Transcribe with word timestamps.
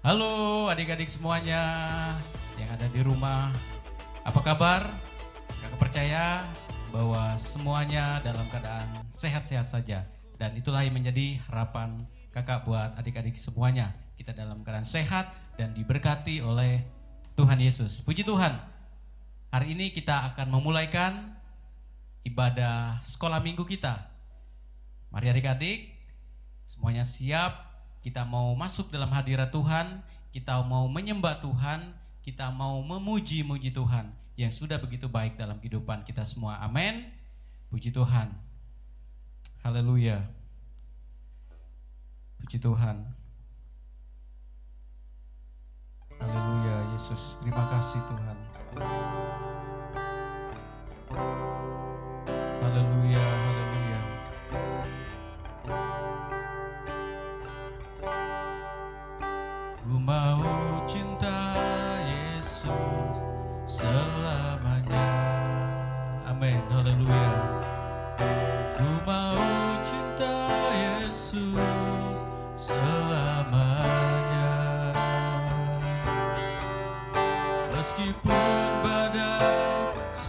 Halo 0.00 0.64
adik-adik 0.72 1.12
semuanya 1.12 1.60
yang 2.56 2.72
ada 2.72 2.88
di 2.88 3.04
rumah. 3.04 3.52
Apa 4.24 4.40
kabar? 4.40 4.88
Gak 5.60 5.76
percaya 5.76 6.40
bahwa 6.88 7.36
semuanya 7.36 8.16
dalam 8.24 8.48
keadaan 8.48 9.04
sehat-sehat 9.12 9.68
saja. 9.68 10.08
Dan 10.40 10.56
itulah 10.56 10.80
yang 10.80 10.96
menjadi 10.96 11.36
harapan 11.52 12.08
kakak 12.32 12.64
buat 12.64 12.96
adik-adik 12.96 13.36
semuanya. 13.36 13.92
Kita 14.16 14.32
dalam 14.32 14.64
keadaan 14.64 14.88
sehat 14.88 15.36
dan 15.60 15.76
diberkati 15.76 16.40
oleh 16.40 16.80
Tuhan 17.36 17.60
Yesus. 17.60 18.00
Puji 18.00 18.24
Tuhan. 18.24 18.56
Hari 19.52 19.76
ini 19.76 19.92
kita 19.92 20.32
akan 20.32 20.48
memulaikan 20.48 21.36
ibadah 22.24 23.04
sekolah 23.04 23.44
minggu 23.44 23.68
kita. 23.68 24.00
Mari 25.12 25.28
adik-adik, 25.28 25.92
semuanya 26.64 27.04
siap 27.04 27.69
kita 28.00 28.24
mau 28.24 28.56
masuk 28.56 28.88
dalam 28.88 29.12
hadirat 29.12 29.52
Tuhan, 29.52 30.00
kita 30.32 30.60
mau 30.64 30.88
menyembah 30.88 31.40
Tuhan, 31.40 31.92
kita 32.24 32.48
mau 32.52 32.80
memuji-muji 32.80 33.72
Tuhan 33.72 34.12
yang 34.40 34.52
sudah 34.52 34.80
begitu 34.80 35.04
baik 35.04 35.36
dalam 35.36 35.60
kehidupan 35.60 36.04
kita 36.08 36.24
semua. 36.24 36.56
Amin. 36.64 37.12
Puji 37.68 37.92
Tuhan. 37.92 38.32
Haleluya. 39.60 40.24
Puji 42.40 42.56
Tuhan. 42.56 43.04
Haleluya, 46.20 46.76
Yesus. 46.96 47.40
Terima 47.40 47.64
kasih, 47.68 48.00
Tuhan. 48.08 48.36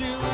to 0.02 0.31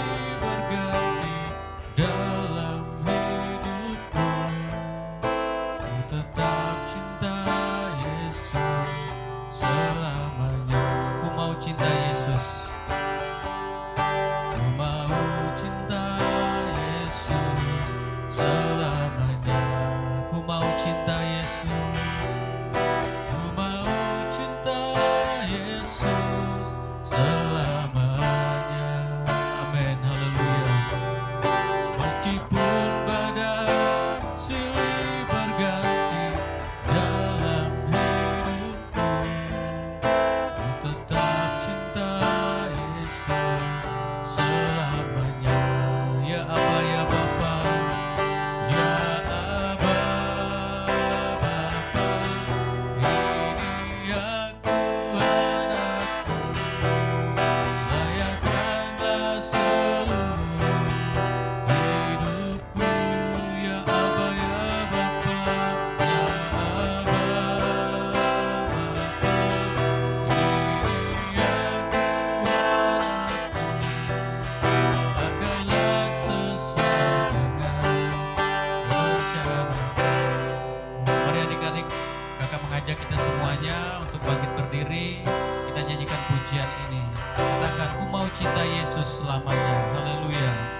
ajak 82.87 83.03
kita 83.03 83.19
semuanya 83.19 83.99
untuk 83.99 84.23
bangkit 84.23 84.51
berdiri, 84.55 85.19
kita 85.67 85.79
nyanyikan 85.91 86.21
pujian 86.31 86.69
ini. 86.87 87.03
Katakan, 87.35 87.99
ku 87.99 88.07
mau 88.07 88.23
cinta 88.31 88.63
Yesus 88.63 89.19
selamanya. 89.19 89.75
Haleluya. 89.91 90.76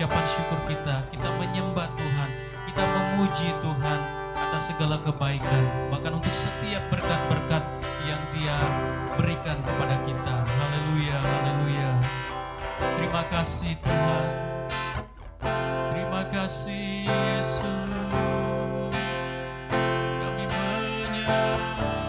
Ucapan 0.00 0.24
syukur 0.32 0.56
kita, 0.64 0.96
kita 1.12 1.28
menyembah 1.36 1.84
Tuhan, 1.92 2.30
kita 2.72 2.84
memuji 2.88 3.52
Tuhan 3.60 4.00
atas 4.32 4.72
segala 4.72 4.96
kebaikan, 5.04 5.92
bahkan 5.92 6.16
untuk 6.16 6.32
setiap 6.32 6.80
berkat-berkat 6.88 7.60
yang 8.08 8.16
dia 8.32 8.56
berikan 9.20 9.60
kepada 9.60 10.00
kita. 10.08 10.40
Haleluya, 10.40 11.20
haleluya. 11.20 11.90
Terima 12.96 13.28
kasih 13.28 13.76
Tuhan. 13.76 14.26
Terima 15.92 16.24
kasih 16.32 17.04
Yesus. 17.04 17.92
Kami 20.00 20.44
menyembahmu 20.48 21.99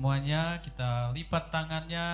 semuanya 0.00 0.56
kita 0.64 1.12
lipat 1.12 1.52
tangannya 1.52 2.08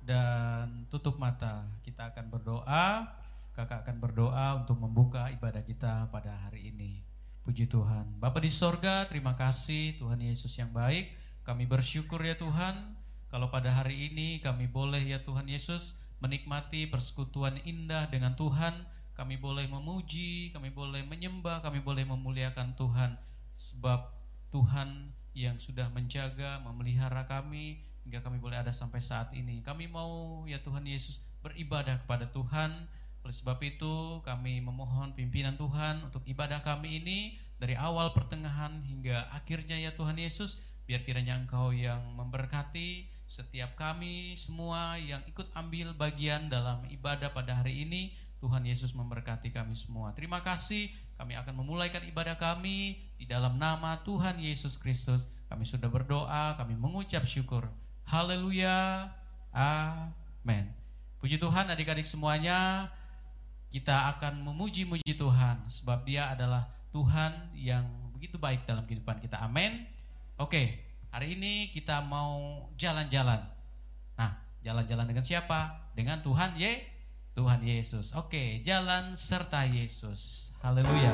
dan 0.00 0.88
tutup 0.88 1.20
mata. 1.20 1.68
Kita 1.84 2.08
akan 2.08 2.32
berdoa. 2.32 3.04
Kakak 3.52 3.84
akan 3.84 4.00
berdoa 4.00 4.56
untuk 4.56 4.80
membuka 4.80 5.28
ibadah 5.28 5.60
kita 5.60 6.08
pada 6.08 6.32
hari 6.48 6.72
ini. 6.72 7.04
Puji 7.44 7.68
Tuhan. 7.68 8.16
Bapa 8.16 8.40
di 8.40 8.48
sorga, 8.48 9.04
terima 9.12 9.36
kasih 9.36 10.00
Tuhan 10.00 10.24
Yesus 10.24 10.56
yang 10.56 10.72
baik. 10.72 11.12
Kami 11.44 11.68
bersyukur 11.68 12.16
ya 12.24 12.32
Tuhan. 12.32 12.96
Kalau 13.28 13.52
pada 13.52 13.68
hari 13.68 14.08
ini 14.08 14.40
kami 14.40 14.64
boleh 14.64 15.04
ya 15.04 15.20
Tuhan 15.20 15.44
Yesus 15.52 15.92
menikmati 16.16 16.88
persekutuan 16.88 17.60
indah 17.68 18.08
dengan 18.08 18.32
Tuhan. 18.40 18.72
Kami 19.12 19.36
boleh 19.36 19.68
memuji, 19.68 20.48
kami 20.56 20.72
boleh 20.72 21.04
menyembah, 21.04 21.60
kami 21.60 21.84
boleh 21.84 22.08
memuliakan 22.08 22.72
Tuhan. 22.72 23.20
Sebab 23.52 24.00
Tuhan 24.48 25.11
yang 25.32 25.56
sudah 25.56 25.88
menjaga, 25.92 26.60
memelihara 26.60 27.24
kami 27.24 27.80
hingga 28.04 28.20
kami 28.20 28.38
boleh 28.42 28.60
ada 28.60 28.74
sampai 28.74 29.00
saat 29.00 29.32
ini. 29.32 29.64
Kami 29.64 29.88
mau 29.88 30.44
ya 30.44 30.60
Tuhan 30.60 30.84
Yesus 30.84 31.22
beribadah 31.40 32.02
kepada 32.04 32.28
Tuhan. 32.30 32.88
Oleh 33.22 33.34
sebab 33.34 33.62
itu 33.62 34.18
kami 34.26 34.58
memohon 34.58 35.14
pimpinan 35.14 35.54
Tuhan 35.54 36.02
untuk 36.02 36.26
ibadah 36.26 36.58
kami 36.66 36.98
ini 37.02 37.38
dari 37.62 37.78
awal 37.78 38.10
pertengahan 38.10 38.82
hingga 38.82 39.30
akhirnya 39.30 39.78
ya 39.78 39.94
Tuhan 39.94 40.18
Yesus. 40.18 40.58
Biar 40.82 41.06
kiranya 41.06 41.38
Engkau 41.38 41.70
yang 41.70 42.02
memberkati 42.18 43.06
setiap 43.30 43.78
kami 43.78 44.34
semua 44.34 44.98
yang 44.98 45.22
ikut 45.30 45.46
ambil 45.54 45.94
bagian 45.94 46.50
dalam 46.50 46.82
ibadah 46.90 47.30
pada 47.30 47.62
hari 47.62 47.86
ini. 47.86 48.12
Tuhan 48.42 48.66
Yesus 48.66 48.90
memberkati 48.90 49.54
kami 49.54 49.78
semua. 49.78 50.10
Terima 50.18 50.42
kasih. 50.42 50.90
Kami 51.14 51.38
akan 51.38 51.62
memulaikan 51.62 52.02
ibadah 52.02 52.34
kami 52.34 52.98
di 53.14 53.22
dalam 53.22 53.54
nama 53.54 54.02
Tuhan 54.02 54.42
Yesus 54.42 54.74
Kristus. 54.74 55.30
Kami 55.46 55.62
sudah 55.62 55.86
berdoa, 55.86 56.58
kami 56.58 56.74
mengucap 56.74 57.22
syukur. 57.22 57.70
Haleluya. 58.02 59.06
Amin. 59.54 60.74
Puji 61.22 61.38
Tuhan 61.38 61.70
adik-adik 61.70 62.02
semuanya. 62.02 62.90
Kita 63.70 64.10
akan 64.18 64.42
memuji-muji 64.42 65.14
Tuhan 65.14 65.62
sebab 65.70 66.02
Dia 66.02 66.34
adalah 66.34 66.66
Tuhan 66.90 67.54
yang 67.54 67.86
begitu 68.18 68.42
baik 68.42 68.66
dalam 68.66 68.82
kehidupan 68.90 69.22
kita. 69.22 69.38
Amin. 69.38 69.86
Oke, 70.34 70.82
hari 71.14 71.38
ini 71.38 71.70
kita 71.70 72.02
mau 72.02 72.66
jalan-jalan. 72.74 73.38
Nah, 74.18 74.34
jalan-jalan 74.66 75.06
dengan 75.06 75.22
siapa? 75.22 75.78
Dengan 75.94 76.18
Tuhan 76.26 76.58
Ye, 76.58 76.91
Tuhan 77.32 77.64
Yesus. 77.64 78.12
Oke, 78.12 78.60
jalan 78.62 79.16
serta 79.16 79.64
Yesus. 79.64 80.52
Haleluya. 80.60 81.12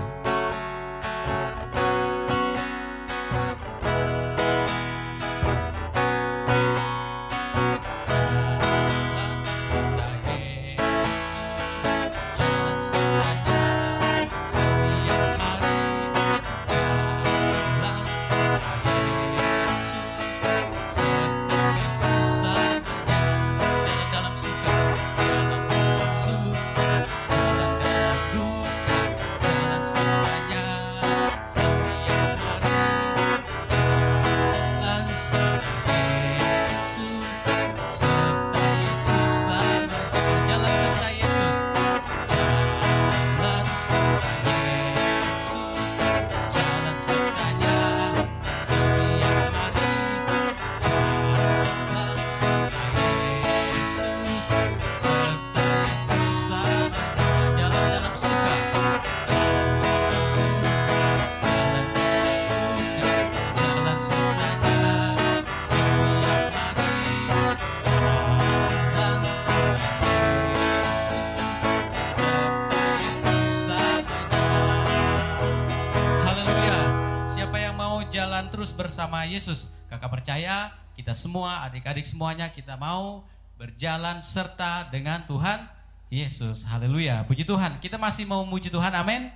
Bersama 78.78 79.26
Yesus. 79.26 79.74
Kakak 79.90 80.22
percaya 80.22 80.70
kita 80.94 81.10
semua, 81.18 81.66
adik-adik 81.66 82.06
semuanya 82.06 82.46
kita 82.54 82.78
mau 82.78 83.26
berjalan 83.58 84.22
serta 84.22 84.86
dengan 84.86 85.26
Tuhan 85.26 85.66
Yesus. 86.06 86.62
Haleluya. 86.62 87.26
Puji 87.26 87.42
Tuhan. 87.42 87.82
Kita 87.82 87.98
masih 87.98 88.22
mau 88.22 88.46
memuji 88.46 88.70
Tuhan. 88.70 88.94
Amin. 88.94 89.34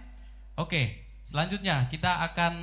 Oke, 0.54 1.02
selanjutnya 1.26 1.90
kita 1.90 2.22
akan 2.30 2.54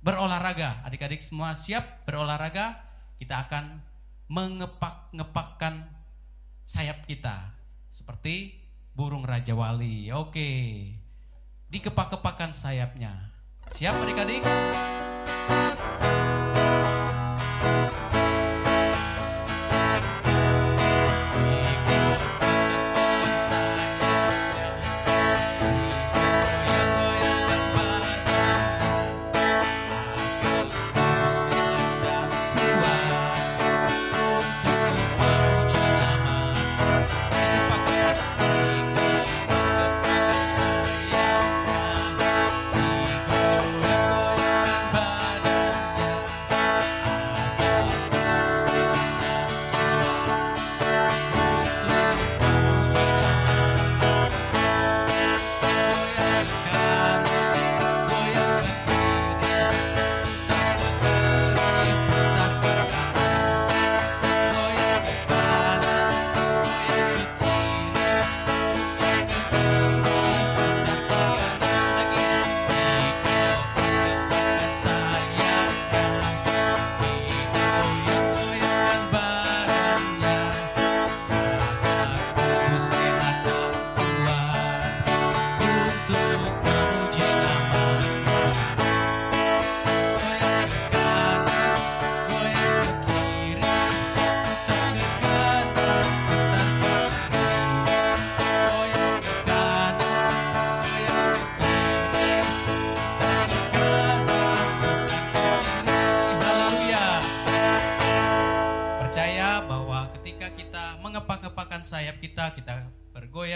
berolahraga. 0.00 0.80
Adik-adik 0.88 1.20
semua 1.20 1.52
siap 1.52 2.08
berolahraga? 2.08 2.80
Kita 3.20 3.44
akan 3.44 3.84
mengepak-ngepakkan 4.32 5.84
sayap 6.64 7.04
kita 7.04 7.52
seperti 7.92 8.56
burung 8.96 9.28
raja 9.28 9.52
wali. 9.52 10.08
Oke. 10.08 10.48
Dikepak-kepakan 11.68 12.56
sayapnya. 12.56 13.27
Siap 13.74 13.94
adik-adik? 14.02 14.42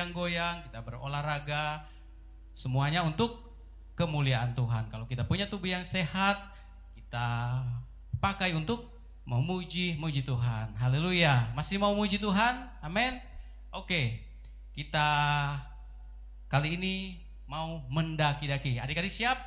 Bergoyang-goyang, 0.03 0.67
kita 0.67 0.83
berolahraga, 0.83 1.87
semuanya 2.59 3.07
untuk 3.07 3.39
kemuliaan 3.95 4.51
Tuhan. 4.59 4.91
Kalau 4.91 5.07
kita 5.07 5.23
punya 5.23 5.47
tubuh 5.47 5.71
yang 5.71 5.87
sehat, 5.87 6.43
kita 6.99 7.63
pakai 8.19 8.59
untuk 8.59 8.91
memuji 9.23 9.95
muji 9.95 10.27
Tuhan. 10.27 10.75
Haleluya. 10.75 11.55
Masih 11.55 11.79
mau 11.79 11.95
muji 11.95 12.19
Tuhan? 12.19 12.67
Amin. 12.83 13.23
Oke. 13.71 14.27
Kita 14.75 15.07
kali 16.51 16.75
ini 16.75 17.23
mau 17.47 17.87
mendaki-daki. 17.87 18.83
Adik-adik 18.83 19.13
siap? 19.13 19.39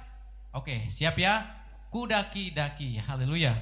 Oke, 0.56 0.88
siap 0.88 1.20
ya? 1.20 1.44
Kudaki-daki. 1.92 3.04
Haleluya. 3.04 3.60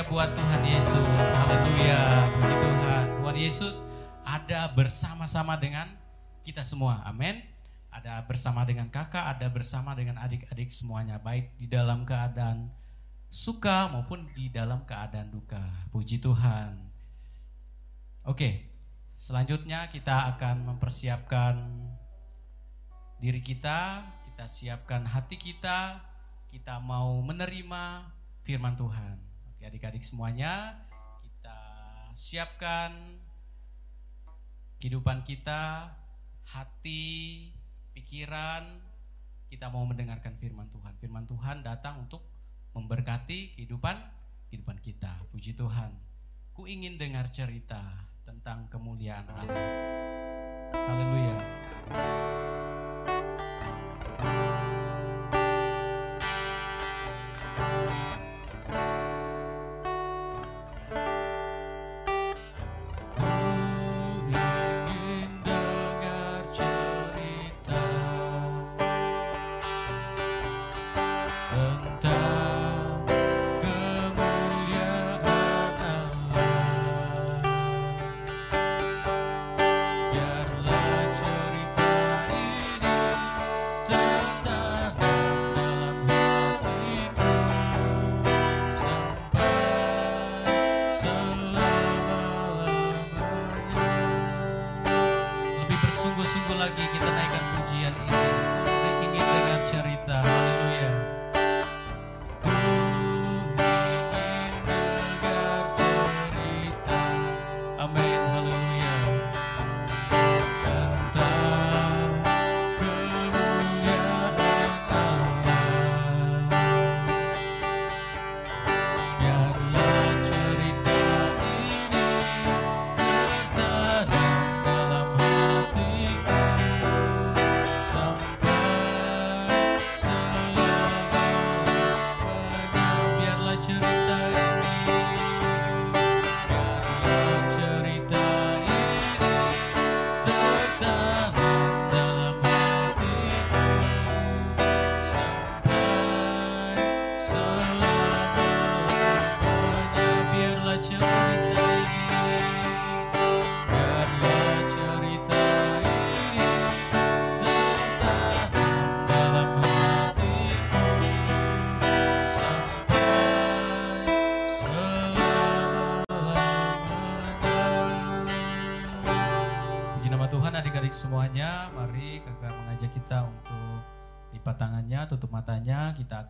Meriah 0.00 0.16
buat 0.16 0.32
Tuhan 0.32 0.62
Yesus. 0.64 1.08
Haleluya. 1.36 2.02
Puji 2.32 2.56
Tuhan. 2.56 3.06
Tuhan 3.20 3.36
Yesus 3.36 3.76
ada 4.24 4.72
bersama-sama 4.72 5.60
dengan 5.60 5.92
kita 6.40 6.64
semua. 6.64 7.04
Amin. 7.04 7.44
Ada 7.92 8.24
bersama 8.24 8.64
dengan 8.64 8.88
kakak, 8.88 9.36
ada 9.36 9.44
bersama 9.52 9.92
dengan 9.92 10.16
adik-adik 10.16 10.72
semuanya. 10.72 11.20
Baik 11.20 11.52
di 11.60 11.68
dalam 11.68 12.08
keadaan 12.08 12.72
suka 13.28 13.92
maupun 13.92 14.24
di 14.32 14.48
dalam 14.48 14.88
keadaan 14.88 15.28
duka. 15.36 15.60
Puji 15.92 16.16
Tuhan. 16.16 16.80
Oke, 18.24 18.72
selanjutnya 19.12 19.84
kita 19.92 20.32
akan 20.32 20.64
mempersiapkan 20.64 21.60
diri 23.20 23.44
kita, 23.44 24.00
kita 24.32 24.48
siapkan 24.48 25.04
hati 25.04 25.36
kita, 25.36 26.00
kita 26.48 26.80
mau 26.80 27.20
menerima 27.20 28.08
firman 28.48 28.80
Tuhan. 28.80 29.29
Oke, 29.60 29.68
adik-adik 29.76 30.00
semuanya, 30.00 30.72
kita 31.20 31.60
siapkan 32.16 32.96
kehidupan 34.80 35.20
kita, 35.20 35.92
hati, 36.48 37.52
pikiran, 37.92 38.80
kita 39.52 39.68
mau 39.68 39.84
mendengarkan 39.84 40.32
firman 40.40 40.64
Tuhan. 40.72 40.96
Firman 40.96 41.28
Tuhan 41.28 41.60
datang 41.60 42.08
untuk 42.08 42.24
memberkati 42.72 43.60
kehidupan 43.60 44.00
kehidupan 44.48 44.80
kita. 44.80 45.28
Puji 45.28 45.52
Tuhan. 45.52 45.92
Ku 46.56 46.64
ingin 46.64 46.96
dengar 46.96 47.28
cerita 47.28 47.84
tentang 48.24 48.64
kemuliaan 48.72 49.28
Allah. 49.28 49.60
Haleluya. 50.72 51.36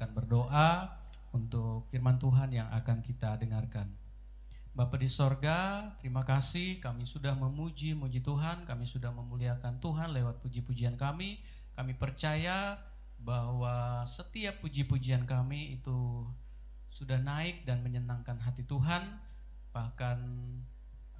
Akan 0.00 0.16
berdoa 0.16 0.96
untuk 1.36 1.84
firman 1.92 2.16
Tuhan 2.16 2.56
yang 2.56 2.72
akan 2.72 3.04
kita 3.04 3.36
dengarkan. 3.36 3.92
Bapak 4.72 5.04
di 5.04 5.12
sorga, 5.12 5.92
terima 6.00 6.24
kasih 6.24 6.80
kami 6.80 7.04
sudah 7.04 7.36
memuji 7.36 7.92
muji 7.92 8.24
Tuhan, 8.24 8.64
kami 8.64 8.88
sudah 8.88 9.12
memuliakan 9.12 9.76
Tuhan 9.76 10.16
lewat 10.16 10.40
puji-pujian 10.40 10.96
kami. 10.96 11.44
Kami 11.76 11.92
percaya 12.00 12.80
bahwa 13.20 14.00
setiap 14.08 14.64
puji-pujian 14.64 15.28
kami 15.28 15.76
itu 15.76 16.24
sudah 16.88 17.20
naik 17.20 17.68
dan 17.68 17.84
menyenangkan 17.84 18.40
hati 18.40 18.64
Tuhan. 18.64 19.20
Bahkan 19.76 20.18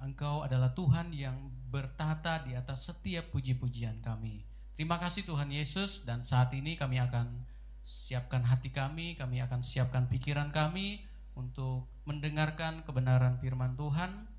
Engkau 0.01 0.41
adalah 0.41 0.73
Tuhan 0.73 1.13
yang 1.13 1.37
bertata 1.69 2.41
di 2.41 2.57
atas 2.57 2.89
setiap 2.89 3.29
puji-pujian 3.29 4.01
kami. 4.01 4.41
Terima 4.73 4.97
kasih 4.97 5.21
Tuhan 5.21 5.53
Yesus 5.53 6.01
dan 6.01 6.25
saat 6.25 6.49
ini 6.57 6.73
kami 6.73 6.97
akan 6.97 7.50
Siapkan 7.81 8.45
hati 8.45 8.69
kami, 8.69 9.17
kami 9.17 9.41
akan 9.41 9.65
siapkan 9.65 10.05
pikiran 10.07 10.53
kami 10.53 11.01
untuk 11.33 11.89
mendengarkan 12.05 12.85
kebenaran 12.85 13.41
firman 13.41 13.73
Tuhan. 13.79 14.29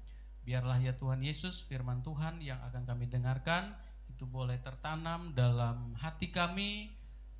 Biarlah 0.42 0.78
ya 0.82 0.94
Tuhan 0.98 1.22
Yesus, 1.22 1.62
firman 1.66 2.02
Tuhan 2.02 2.42
yang 2.42 2.58
akan 2.66 2.82
kami 2.86 3.06
dengarkan 3.06 3.74
itu 4.10 4.28
boleh 4.28 4.58
tertanam 4.60 5.32
dalam 5.32 5.96
hati 5.96 6.28
kami 6.28 6.92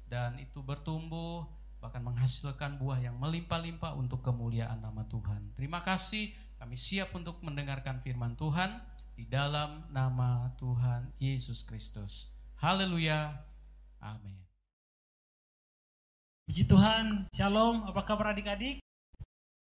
dan 0.08 0.38
itu 0.40 0.62
bertumbuh 0.64 1.44
bahkan 1.82 1.98
menghasilkan 1.98 2.78
buah 2.78 3.02
yang 3.02 3.18
melimpah-limpah 3.18 3.98
untuk 3.98 4.22
kemuliaan 4.22 4.78
nama 4.78 5.02
Tuhan. 5.10 5.50
Terima 5.58 5.82
kasih, 5.82 6.30
kami 6.62 6.78
siap 6.78 7.10
untuk 7.10 7.42
mendengarkan 7.42 7.98
firman 8.06 8.38
Tuhan 8.38 8.78
di 9.18 9.26
dalam 9.26 9.82
nama 9.90 10.54
Tuhan 10.62 11.10
Yesus 11.18 11.66
Kristus. 11.66 12.30
Haleluya. 12.62 13.34
Amin. 13.98 14.41
Puji 16.42 16.66
Tuhan, 16.66 17.31
Shalom, 17.31 17.87
apa 17.87 18.02
kabar 18.02 18.35
adik-adik? 18.35 18.83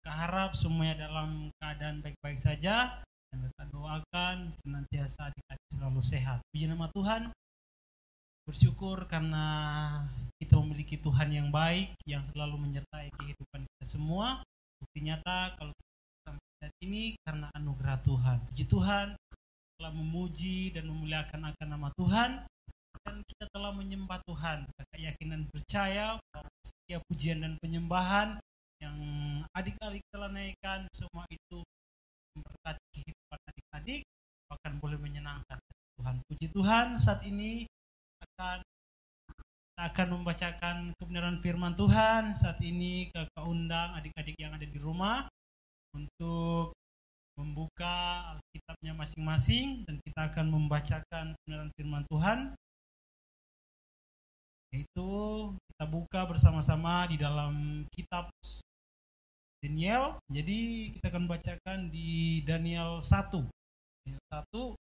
Keharap 0.02 0.58
semuanya 0.58 1.06
dalam 1.06 1.54
keadaan 1.62 2.02
baik-baik 2.02 2.42
saja 2.42 2.98
dan 3.30 3.38
kita 3.46 3.64
doakan 3.70 4.50
senantiasa 4.50 5.30
adik-adik 5.30 5.70
selalu 5.70 6.02
sehat. 6.02 6.42
Puji 6.50 6.66
nama 6.66 6.90
Tuhan, 6.90 7.30
bersyukur 8.50 9.06
karena 9.06 9.46
kita 10.42 10.58
memiliki 10.58 10.98
Tuhan 10.98 11.30
yang 11.30 11.54
baik 11.54 11.94
yang 12.10 12.26
selalu 12.34 12.58
menyertai 12.66 13.14
kehidupan 13.22 13.70
kita 13.70 13.86
semua. 13.86 14.42
Bukti 14.82 15.06
nyata 15.06 15.54
kalau 15.54 15.78
kita 15.78 15.94
sampai 16.26 16.50
saat 16.58 16.74
ini 16.82 17.04
karena 17.22 17.54
anugerah 17.54 18.02
Tuhan. 18.02 18.38
Puji 18.50 18.66
Tuhan 18.66 19.14
telah 19.78 19.94
memuji 19.94 20.74
dan 20.74 20.90
memuliakan 20.90 21.54
akan 21.54 21.68
nama 21.70 21.94
Tuhan 21.94 22.50
dan 23.04 23.16
kita 23.30 23.46
telah 23.54 23.72
menyembah 23.78 24.20
Tuhan. 24.26 24.66
Keyakinan 24.94 25.46
percaya 25.54 26.18
setiap 26.94 27.10
pujian 27.10 27.42
dan 27.42 27.58
penyembahan 27.58 28.38
yang 28.78 28.94
adik-adik 29.58 30.06
telah 30.14 30.30
naikkan 30.30 30.86
semua 30.94 31.26
itu 31.34 31.66
memberkati 32.38 32.86
kehidupan 32.94 33.40
adik-adik 33.50 34.02
bahkan 34.46 34.78
boleh 34.78 35.02
menyenangkan 35.02 35.58
Tuhan. 35.98 36.22
Puji 36.30 36.54
Tuhan 36.54 36.94
saat 37.02 37.26
ini 37.26 37.66
akan 38.22 38.62
akan 39.74 40.08
membacakan 40.22 40.94
kebenaran 41.02 41.42
firman 41.42 41.74
Tuhan. 41.74 42.38
Saat 42.38 42.62
ini 42.62 43.10
ke 43.10 43.26
undang 43.42 43.98
adik-adik 43.98 44.38
yang 44.38 44.54
ada 44.54 44.70
di 44.70 44.78
rumah 44.78 45.26
untuk 45.98 46.78
membuka 47.42 48.38
Alkitabnya 48.38 48.94
masing-masing 48.94 49.82
dan 49.90 49.98
kita 50.06 50.30
akan 50.30 50.46
membacakan 50.46 51.34
kebenaran 51.42 51.74
firman 51.74 52.06
Tuhan 52.06 52.54
itu 54.74 55.12
kita 55.54 55.86
buka 55.86 56.26
bersama-sama 56.26 57.06
di 57.06 57.22
dalam 57.22 57.86
kitab 57.94 58.34
Daniel. 59.62 60.18
Jadi 60.34 60.92
kita 60.98 61.14
akan 61.14 61.30
bacakan 61.30 61.94
di 61.94 62.42
Daniel 62.42 62.98
1. 63.00 63.46
Daniel 64.04 64.24
1 64.28 64.76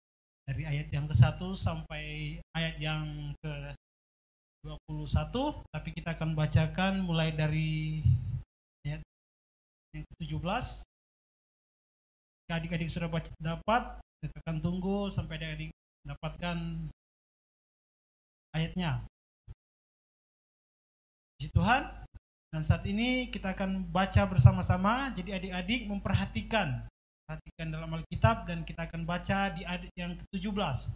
dari 0.47 0.63
ayat 0.65 0.87
yang 0.89 1.05
ke-1 1.05 1.37
sampai 1.53 2.39
ayat 2.55 2.75
yang 2.81 3.35
ke-21, 3.43 5.35
tapi 5.69 5.89
kita 5.93 6.17
akan 6.17 6.33
bacakan 6.33 7.03
mulai 7.05 7.29
dari 7.35 8.01
ayat 8.87 9.05
yang 9.93 10.03
ke-17. 10.17 10.81
Jika 12.41 12.53
adik-adik 12.57 12.89
sudah 12.89 13.07
baca, 13.11 13.29
dapat, 13.37 13.83
kita 14.25 14.37
akan 14.43 14.57
tunggu 14.65 15.13
sampai 15.13 15.37
adik-adik 15.37 15.69
mendapatkan 16.03 16.57
ayatnya. 18.57 19.05
Puji 21.41 21.57
Tuhan. 21.57 21.89
Dan 22.53 22.61
saat 22.61 22.85
ini 22.85 23.25
kita 23.33 23.57
akan 23.57 23.89
baca 23.89 24.29
bersama-sama. 24.29 25.09
Jadi 25.17 25.33
adik-adik 25.33 25.89
memperhatikan. 25.89 26.85
Perhatikan 27.25 27.73
dalam 27.73 27.89
Alkitab 27.97 28.45
dan 28.45 28.61
kita 28.61 28.85
akan 28.85 29.09
baca 29.09 29.49
di 29.49 29.65
ayat 29.65 29.89
yang 29.97 30.13
ke-17. 30.21 30.93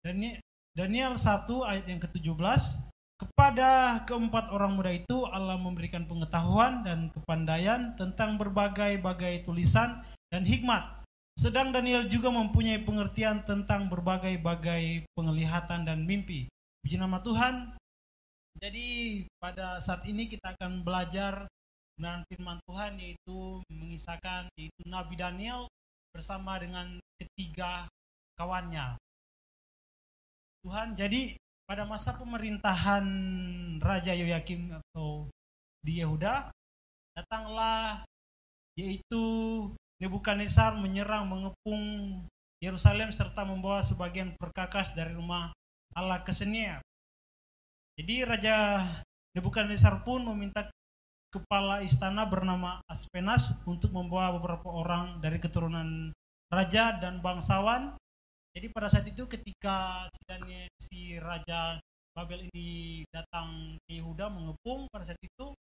Dan 0.00 0.12
ini 0.24 0.40
Daniel 0.72 1.20
1 1.20 1.52
ayat 1.68 1.84
yang 1.84 2.00
ke-17 2.00 2.80
kepada 3.20 4.00
keempat 4.08 4.56
orang 4.56 4.72
muda 4.72 4.88
itu 4.88 5.28
Allah 5.28 5.60
memberikan 5.60 6.08
pengetahuan 6.08 6.80
dan 6.80 7.12
kepandaian 7.12 7.92
tentang 7.92 8.40
berbagai-bagai 8.40 9.44
tulisan 9.44 10.00
dan 10.32 10.48
hikmat. 10.48 11.04
Sedang 11.36 11.76
Daniel 11.76 12.08
juga 12.08 12.32
mempunyai 12.32 12.80
pengertian 12.80 13.44
tentang 13.44 13.92
berbagai-bagai 13.92 15.04
penglihatan 15.12 15.84
dan 15.84 16.08
mimpi. 16.08 16.48
Puji 16.80 16.96
nama 16.96 17.20
Tuhan. 17.20 17.81
Jadi 18.60 19.22
pada 19.40 19.80
saat 19.80 20.04
ini 20.04 20.28
kita 20.28 20.56
akan 20.58 20.84
belajar 20.84 21.48
dengan 21.96 22.24
firman 22.28 22.58
Tuhan 22.68 22.98
yaitu 22.98 23.62
mengisahkan 23.70 24.48
yaitu 24.58 24.82
Nabi 24.88 25.14
Daniel 25.16 25.70
bersama 26.12 26.60
dengan 26.60 27.00
ketiga 27.16 27.88
kawannya. 28.36 28.98
Tuhan, 30.62 30.94
jadi 30.94 31.36
pada 31.66 31.88
masa 31.88 32.14
pemerintahan 32.14 33.06
Raja 33.82 34.12
Yoyakim 34.14 34.78
atau 34.78 35.26
di 35.82 35.98
Yehuda, 35.98 36.52
datanglah 37.18 38.06
yaitu 38.78 39.24
Nebukadnezar 40.02 40.74
menyerang 40.74 41.30
mengepung 41.30 41.84
Yerusalem 42.58 43.14
serta 43.14 43.46
membawa 43.46 43.86
sebagian 43.86 44.34
perkakas 44.34 44.90
dari 44.98 45.14
rumah 45.14 45.54
Allah 45.94 46.18
ke 46.26 46.34
Senier. 46.34 46.82
Jadi 48.02 48.26
Raja 48.26 48.56
Nebukadnezar 49.32 50.02
pun 50.02 50.26
meminta 50.26 50.66
kepala 51.30 51.86
istana 51.86 52.26
bernama 52.26 52.82
Aspenas 52.90 53.54
untuk 53.64 53.94
membawa 53.94 54.34
beberapa 54.36 54.68
orang 54.68 55.22
dari 55.22 55.40
keturunan 55.40 56.12
raja 56.52 57.00
dan 57.00 57.24
bangsawan 57.24 57.96
jadi 58.52 58.68
pada 58.68 58.88
saat 58.92 59.08
itu 59.08 59.24
ketika 59.24 60.04
sedangnya 60.12 60.68
si 60.76 61.16
Raja 61.16 61.80
Babel 62.12 62.52
ini 62.52 63.00
datang 63.08 63.80
ke 63.88 63.96
Yehuda 63.96 64.28
mengepung, 64.28 64.84
pada 64.92 65.08
saat 65.08 65.16
itu 65.24 65.56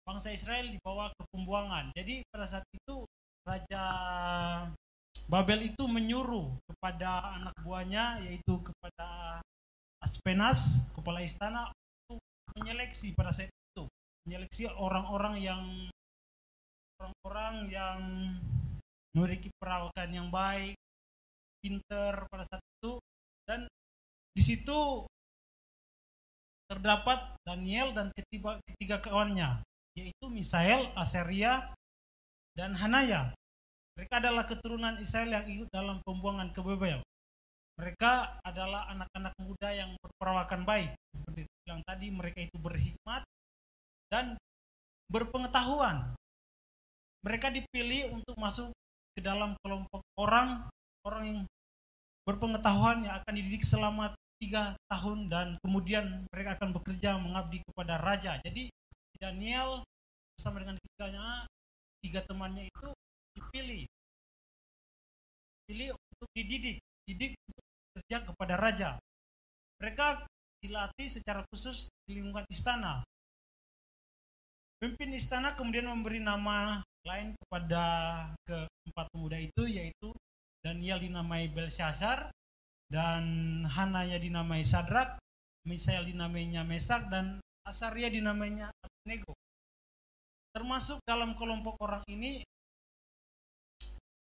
bangsa 0.00 0.32
Israel 0.32 0.72
dibawa 0.72 1.12
ke 1.12 1.22
pembuangan. 1.28 1.92
Jadi 1.92 2.24
pada 2.32 2.48
saat 2.48 2.64
itu 2.72 3.04
Raja 3.44 3.84
Babel 5.28 5.68
itu 5.68 5.84
menyuruh 5.84 6.56
kepada 6.64 7.36
anak 7.36 7.54
buahnya 7.60 8.24
yaitu 8.24 8.56
kepada 8.64 9.38
Aspenas, 10.02 10.82
kepala 10.98 11.22
istana 11.22 11.70
untuk 12.10 12.18
menyeleksi 12.58 13.14
pada 13.14 13.30
saat 13.30 13.48
itu, 13.48 13.86
menyeleksi 14.26 14.66
orang-orang 14.74 15.38
yang 15.38 15.62
orang-orang 16.98 17.54
yang 17.70 17.98
memiliki 19.14 19.48
perawakan 19.62 20.10
yang 20.10 20.28
baik, 20.28 20.74
pinter 21.62 22.26
pada 22.26 22.44
saat 22.50 22.62
itu 22.62 22.98
dan 23.46 23.70
di 24.34 24.42
situ 24.42 25.06
terdapat 26.66 27.38
Daniel 27.46 27.94
dan 27.94 28.10
ketiga, 28.16 28.58
ketiga 28.66 28.96
kawannya 28.98 29.62
yaitu 29.92 30.24
Misael, 30.32 30.88
Aseria, 30.96 31.68
dan 32.56 32.72
Hanaya. 32.80 33.36
Mereka 33.92 34.24
adalah 34.24 34.48
keturunan 34.48 34.96
Israel 35.04 35.36
yang 35.36 35.44
ikut 35.44 35.68
dalam 35.68 36.00
pembuangan 36.00 36.48
ke 36.48 36.64
Babel. 36.64 37.04
Mereka 37.80 38.42
adalah 38.44 38.88
anak-anak 38.92 39.34
muda 39.40 39.68
yang 39.72 39.96
berperawakan 40.00 40.62
baik. 40.68 40.90
Seperti 41.16 41.48
yang 41.64 41.80
tadi, 41.88 42.12
mereka 42.12 42.44
itu 42.44 42.56
berhikmat 42.60 43.24
dan 44.12 44.36
berpengetahuan. 45.08 46.12
Mereka 47.22 47.54
dipilih 47.54 48.12
untuk 48.12 48.36
masuk 48.36 48.74
ke 49.16 49.20
dalam 49.20 49.54
kelompok 49.60 50.02
orang 50.16 50.68
orang 51.04 51.24
yang 51.24 51.40
berpengetahuan 52.22 53.04
yang 53.06 53.14
akan 53.18 53.32
dididik 53.34 53.64
selama 53.66 54.14
tiga 54.42 54.74
tahun 54.90 55.30
dan 55.30 55.46
kemudian 55.62 56.26
mereka 56.34 56.58
akan 56.58 56.74
bekerja 56.74 57.18
mengabdi 57.18 57.62
kepada 57.62 57.98
raja. 58.02 58.38
Jadi 58.42 58.70
Daniel 59.22 59.86
bersama 60.34 60.58
dengan 60.66 60.76
tiganya, 60.82 61.46
tiga 62.02 62.20
temannya 62.26 62.66
itu 62.66 62.88
dipilih, 63.38 63.86
pilih 65.70 65.94
untuk 65.94 66.28
dididik, 66.34 66.82
didik 67.08 67.34
bekerja 67.92 68.18
kepada 68.26 68.54
raja. 68.56 68.90
Mereka 69.82 70.26
dilatih 70.62 71.08
secara 71.10 71.42
khusus 71.50 71.90
di 72.06 72.22
lingkungan 72.22 72.46
istana. 72.48 73.02
Pemimpin 74.78 75.14
istana 75.14 75.54
kemudian 75.54 75.86
memberi 75.86 76.18
nama 76.18 76.82
lain 77.06 77.34
kepada 77.38 77.84
keempat 78.46 79.06
pemuda 79.14 79.38
itu 79.38 79.62
yaitu 79.66 80.10
Daniel 80.62 81.02
dinamai 81.02 81.50
Belshazzar 81.50 82.30
dan 82.86 83.22
Hanaya 83.66 84.18
dinamai 84.18 84.62
Sadrak, 84.62 85.18
Misael 85.66 86.06
dinamainya 86.06 86.62
Mesak 86.62 87.10
dan 87.10 87.42
Asaria 87.62 88.10
dinamainya 88.10 88.70
Abednego. 88.82 89.34
Termasuk 90.52 90.98
dalam 91.06 91.34
kelompok 91.38 91.78
orang 91.82 92.02
ini 92.10 92.42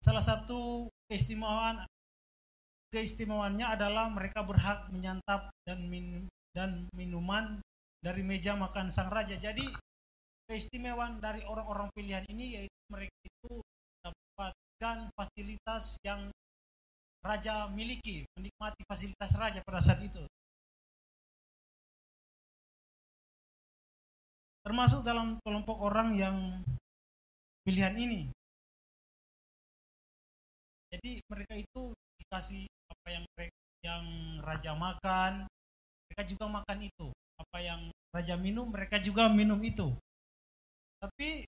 salah 0.02 0.22
satu 0.22 0.89
keistimewaan 1.10 1.86
keistimewaannya 2.92 3.66
adalah 3.66 4.12
mereka 4.12 4.44
berhak 4.44 4.92
menyantap 4.92 5.50
dan 5.64 5.88
min, 5.88 6.28
dan 6.52 6.92
minuman 6.92 7.64
dari 8.04 8.22
meja 8.22 8.54
makan 8.60 8.92
sang 8.92 9.08
raja. 9.08 9.40
Jadi 9.40 9.64
keistimewaan 10.52 11.24
dari 11.24 11.42
orang-orang 11.48 11.88
pilihan 11.96 12.28
ini 12.28 12.60
yaitu 12.60 12.80
mereka 12.92 13.16
itu 13.24 13.64
mendapatkan 13.64 14.98
fasilitas 15.16 15.96
yang 16.04 16.28
raja 17.24 17.72
miliki, 17.72 18.28
menikmati 18.36 18.84
fasilitas 18.84 19.32
raja 19.40 19.64
pada 19.64 19.80
saat 19.80 20.04
itu. 20.04 20.22
Termasuk 24.62 25.02
dalam 25.02 25.40
kelompok 25.42 25.80
orang 25.80 26.14
yang 26.20 26.38
pilihan 27.64 27.96
ini. 27.98 28.22
Jadi 30.92 31.24
mereka 31.32 31.56
itu 31.56 31.96
dikasih 32.22 32.70
apa 32.94 33.08
yang 33.10 33.26
yang 33.82 34.06
raja 34.46 34.78
makan, 34.78 35.50
mereka 36.06 36.24
juga 36.30 36.46
makan 36.48 36.80
itu. 36.86 37.08
Apa 37.42 37.58
yang 37.60 37.82
raja 38.14 38.38
minum, 38.38 38.70
mereka 38.70 39.02
juga 39.02 39.26
minum 39.26 39.58
itu. 39.66 39.90
Tapi 41.02 41.44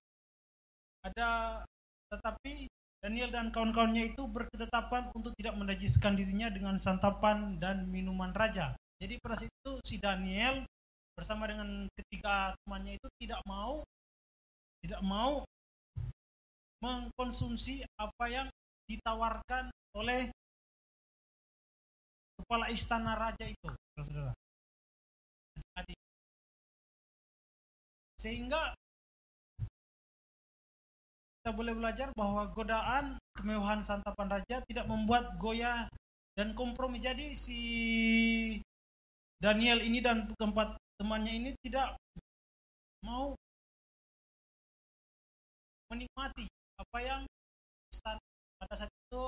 ada 1.06 1.62
tetapi 2.10 2.66
Daniel 3.04 3.30
dan 3.30 3.52
kawan-kawannya 3.52 4.16
itu 4.16 4.24
berketetapan 4.26 5.12
untuk 5.12 5.36
tidak 5.36 5.60
menajiskan 5.60 6.16
dirinya 6.16 6.48
dengan 6.48 6.80
santapan 6.80 7.60
dan 7.60 7.86
minuman 7.92 8.32
raja. 8.32 8.74
Jadi 9.04 9.20
pada 9.20 9.36
itu 9.44 9.72
si 9.84 10.00
Daniel 10.00 10.64
bersama 11.14 11.46
dengan 11.46 11.86
ketiga 12.00 12.56
temannya 12.64 12.98
itu 12.98 13.08
tidak 13.20 13.44
mau 13.44 13.84
tidak 14.80 15.02
mau 15.04 15.44
mengkonsumsi 16.80 17.84
apa 18.00 18.26
yang 18.32 18.48
ditawarkan 18.88 19.68
oleh 20.00 20.32
kepala 22.44 22.68
istana 22.70 23.16
raja 23.16 23.46
itu, 23.48 23.72
saudara. 23.96 24.36
Sehingga 28.20 28.72
kita 31.44 31.52
boleh 31.52 31.76
belajar 31.76 32.08
bahwa 32.16 32.48
godaan 32.56 33.20
kemewahan 33.36 33.84
santapan 33.84 34.40
raja 34.40 34.64
tidak 34.64 34.88
membuat 34.88 35.36
goyah 35.36 35.92
dan 36.40 36.56
kompromi. 36.56 37.04
Jadi 37.04 37.36
si 37.36 37.60
Daniel 39.44 39.84
ini 39.84 40.00
dan 40.00 40.32
keempat 40.40 40.80
temannya 40.96 41.36
ini 41.36 41.52
tidak 41.68 42.00
mau 43.04 43.36
menikmati 45.92 46.48
apa 46.80 46.98
yang 47.04 47.22
pada 48.64 48.74
saat 48.80 48.92
itu 49.12 49.24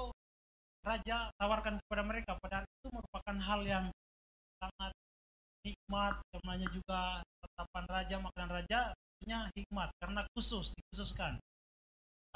raja 0.85 1.33
tawarkan 1.41 1.81
kepada 1.81 2.03
mereka. 2.05 2.37
Padahal 2.37 2.63
itu 2.63 2.87
merupakan 2.93 3.37
hal 3.41 3.61
yang 3.65 3.85
sangat 4.61 4.93
nikmat, 5.65 6.13
namanya 6.39 6.67
juga 6.69 7.25
santapan 7.41 7.85
raja, 7.89 8.15
makanan 8.21 8.51
raja 8.53 8.79
punya 9.19 9.39
hikmat 9.57 9.89
karena 9.97 10.21
khusus 10.37 10.69
dikhususkan. 10.77 11.41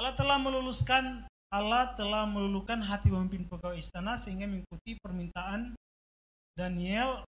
Allah 0.02 0.16
telah 0.18 0.42
meluluskan 0.42 1.30
Allah 1.50 1.98
telah 1.98 2.30
melulukan 2.30 2.78
hati 2.78 3.10
pemimpin 3.10 3.50
pegawai 3.50 3.82
istana 3.82 4.14
sehingga 4.22 4.46
mengikuti 4.46 5.02
permintaan 5.02 5.74
Daniel 6.54 7.26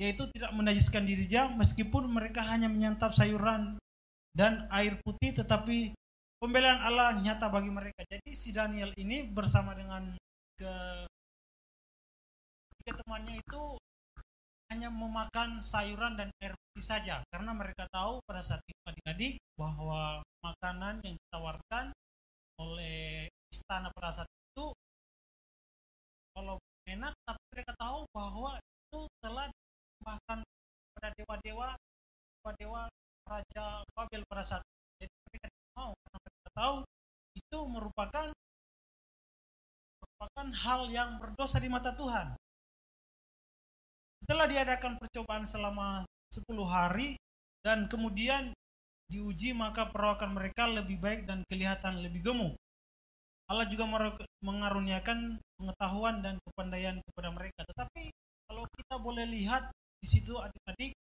yaitu 0.00 0.28
tidak 0.32 0.52
menajiskan 0.56 1.04
dirinya 1.04 1.52
meskipun 1.60 2.08
mereka 2.08 2.40
hanya 2.44 2.72
menyantap 2.72 3.12
sayuran 3.12 3.76
dan 4.32 4.64
air 4.72 4.96
putih 5.04 5.36
tetapi 5.36 5.92
pembelaan 6.40 6.80
Allah 6.84 7.16
nyata 7.18 7.48
bagi 7.48 7.70
mereka. 7.72 8.04
Jadi 8.06 8.30
si 8.32 8.52
Daniel 8.52 8.92
ini 8.96 9.26
bersama 9.26 9.72
dengan 9.72 10.14
ke 10.56 10.74
temannya 12.86 13.42
itu 13.42 13.62
hanya 14.70 14.90
memakan 14.90 15.58
sayuran 15.62 16.18
dan 16.18 16.30
air 16.42 16.54
putih 16.54 16.86
saja 16.86 17.22
karena 17.30 17.50
mereka 17.54 17.86
tahu 17.90 18.22
pada 18.26 18.42
saat 18.42 18.62
itu 18.66 18.82
adik-adik 18.86 19.34
bahwa 19.58 20.22
makanan 20.42 21.02
yang 21.02 21.14
ditawarkan 21.18 21.90
oleh 22.62 23.30
istana 23.50 23.90
pada 23.94 24.22
saat 24.22 24.30
itu 24.30 24.70
kalau 26.34 26.58
enak 26.86 27.14
tapi 27.26 27.42
mereka 27.54 27.72
tahu 27.78 27.98
bahwa 28.10 28.52
itu 28.58 29.00
telah 29.22 29.46
bahkan 30.02 30.38
pada 30.98 31.08
dewa-dewa 31.14 31.68
dewa-dewa 32.42 32.82
raja 33.26 33.66
Babel 33.94 34.22
pada 34.30 34.44
saat 34.46 34.62
itu. 34.62 35.06
jadi 35.06 35.14
mereka 35.30 35.46
tidak 35.50 35.70
mau 35.74 35.90
karena 35.94 36.18
tahu 36.56 36.82
itu 37.36 37.58
merupakan 37.68 38.32
merupakan 40.00 40.46
hal 40.64 40.80
yang 40.88 41.20
berdosa 41.20 41.60
di 41.60 41.68
mata 41.68 41.92
Tuhan 41.92 42.32
setelah 44.24 44.48
diadakan 44.48 44.96
percobaan 44.96 45.44
selama 45.44 46.08
10 46.32 46.48
hari 46.66 47.20
dan 47.60 47.86
kemudian 47.86 48.50
diuji 49.06 49.54
maka 49.54 49.86
perawakan 49.86 50.34
mereka 50.34 50.66
lebih 50.66 50.98
baik 50.98 51.30
dan 51.30 51.46
kelihatan 51.46 52.02
lebih 52.02 52.26
gemuk. 52.26 52.58
Allah 53.46 53.70
juga 53.70 53.86
mengaruniakan 54.42 55.38
pengetahuan 55.54 56.18
dan 56.18 56.42
kepandaian 56.42 56.98
kepada 57.06 57.30
mereka. 57.30 57.62
Tetapi 57.62 58.10
kalau 58.50 58.66
kita 58.74 58.94
boleh 58.98 59.22
lihat 59.30 59.70
di 60.02 60.08
situ 60.10 60.34
adik-adik 60.34 60.98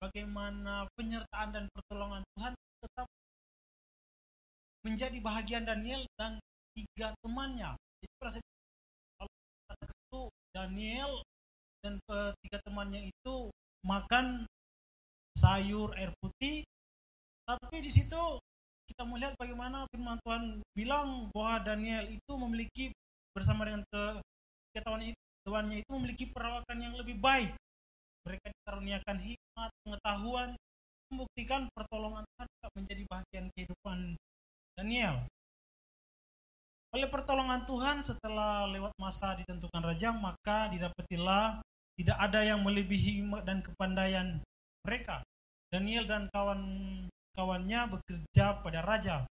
bagaimana 0.00 0.88
penyertaan 0.96 1.52
dan 1.52 1.64
pertolongan 1.68 2.24
Tuhan 2.32 2.52
tetap 2.80 3.06
menjadi 4.88 5.18
bahagian 5.20 5.68
Daniel 5.68 6.02
dan 6.16 6.40
tiga 6.72 7.12
temannya. 7.20 7.76
Jadi 8.00 8.12
pada 8.16 8.30
saat 8.32 9.80
itu 9.84 10.20
Daniel 10.56 11.12
dan 11.84 12.00
tiga 12.40 12.58
temannya 12.64 13.12
itu 13.12 13.52
makan 13.84 14.48
sayur 15.38 15.94
air 15.94 16.10
putih 16.18 16.66
tapi 17.48 17.80
di 17.80 17.88
situ 17.88 18.20
kita 18.92 19.08
melihat 19.08 19.32
bagaimana 19.40 19.88
firman 19.88 20.20
Tuhan 20.20 20.60
bilang 20.76 21.32
bahwa 21.32 21.64
Daniel 21.64 22.04
itu 22.12 22.32
memiliki 22.36 22.84
bersama 23.32 23.64
dengan 23.64 23.84
ke 23.88 24.20
ketahuan 24.76 25.04
itu 25.08 25.22
tuannya 25.48 25.80
itu 25.80 25.90
memiliki 25.96 26.24
perawakan 26.28 26.76
yang 26.76 26.92
lebih 27.00 27.16
baik. 27.16 27.56
Mereka 28.28 28.52
dikaruniakan 28.52 29.18
hikmat, 29.24 29.70
pengetahuan, 29.80 30.48
membuktikan 31.08 31.72
pertolongan 31.72 32.28
Tuhan 32.36 32.48
menjadi 32.76 33.02
bagian 33.08 33.46
kehidupan 33.56 33.98
Daniel. 34.78 35.26
Oleh 36.94 37.10
pertolongan 37.10 37.66
Tuhan 37.66 38.06
setelah 38.06 38.62
lewat 38.70 38.94
masa 38.94 39.34
ditentukan 39.34 39.82
raja, 39.82 40.14
maka 40.14 40.70
didapatilah 40.70 41.58
tidak 41.98 42.14
ada 42.14 42.46
yang 42.46 42.62
melebihi 42.62 43.26
hikmat 43.26 43.42
dan 43.42 43.58
kepandaian 43.58 44.38
mereka. 44.86 45.26
Daniel 45.74 46.06
dan 46.06 46.30
kawan 46.30 46.62
kawannya 47.34 47.80
bekerja 47.90 48.62
pada 48.62 48.86
raja. 48.86 49.26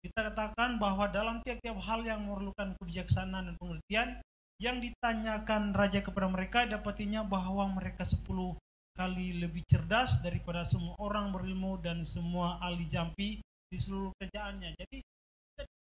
Kita 0.00 0.32
katakan 0.32 0.80
bahwa 0.80 1.12
dalam 1.12 1.44
tiap-tiap 1.44 1.76
hal 1.76 2.00
yang 2.08 2.24
memerlukan 2.24 2.72
kebijaksanaan 2.80 3.52
dan 3.52 3.56
pengertian, 3.60 4.08
yang 4.56 4.80
ditanyakan 4.80 5.76
raja 5.76 6.00
kepada 6.00 6.32
mereka 6.32 6.64
dapatinya 6.64 7.20
bahwa 7.20 7.68
mereka 7.68 8.08
sepuluh 8.08 8.56
kali 8.96 9.36
lebih 9.36 9.60
cerdas 9.68 10.24
daripada 10.24 10.64
semua 10.64 10.96
orang 10.96 11.36
berilmu 11.36 11.76
dan 11.84 12.00
semua 12.08 12.56
ahli 12.64 12.88
jampi 12.88 13.44
di 13.70 13.78
seluruh 13.78 14.12
kerjaannya. 14.20 14.74
Jadi 14.78 14.98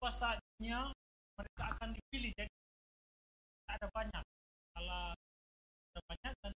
pasanya 0.00 0.90
mereka 1.36 1.62
akan 1.76 1.88
dipilih. 1.96 2.32
Jadi 2.36 2.54
ada 3.70 3.86
banyak. 3.92 4.24
Kalau 4.76 5.02
ada 5.90 6.00
banyak 6.08 6.32
dan 6.40 6.52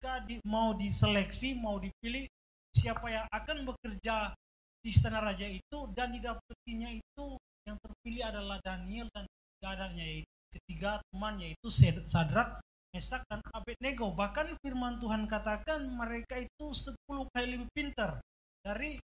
jika 0.00 0.14
di, 0.24 0.36
mau 0.48 0.72
diseleksi, 0.72 1.56
mau 1.60 1.76
dipilih, 1.76 2.24
siapa 2.72 3.06
yang 3.10 3.26
akan 3.28 3.68
bekerja 3.68 4.32
di 4.80 4.88
istana 4.88 5.20
raja 5.20 5.44
itu 5.44 5.78
dan 5.92 6.08
didapatinya 6.16 6.88
itu 6.88 7.36
yang 7.68 7.76
terpilih 7.84 8.24
adalah 8.24 8.56
Daniel 8.64 9.12
dan 9.12 9.28
ketiga 9.28 9.92
yaitu 9.92 10.32
ketiga 10.50 10.98
temannya 11.12 11.54
itu 11.54 11.68
Sadrak, 12.08 12.58
Mesak 12.90 13.22
dan 13.30 13.38
Abednego. 13.54 14.10
Bahkan 14.10 14.58
firman 14.64 14.98
Tuhan 14.98 15.28
katakan 15.30 15.84
mereka 15.94 16.40
itu 16.42 16.74
sepuluh 16.74 17.28
kali 17.30 17.54
lebih 17.54 17.68
pintar 17.70 18.18
dari 18.64 18.98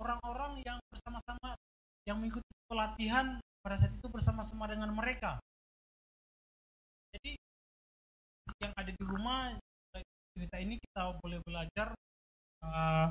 orang-orang 0.00 0.60
yang 0.64 0.78
bersama-sama 0.92 1.56
yang 2.06 2.16
mengikuti 2.22 2.52
pelatihan 2.70 3.40
pada 3.64 3.76
saat 3.80 3.92
itu 3.94 4.06
bersama-sama 4.06 4.70
dengan 4.70 4.94
mereka. 4.94 5.40
Jadi 7.16 7.34
yang 8.62 8.72
ada 8.78 8.90
di 8.92 9.04
rumah 9.04 9.56
cerita 10.36 10.56
ini 10.60 10.76
kita 10.76 11.16
boleh 11.18 11.40
belajar 11.42 11.96
uh, 12.62 13.08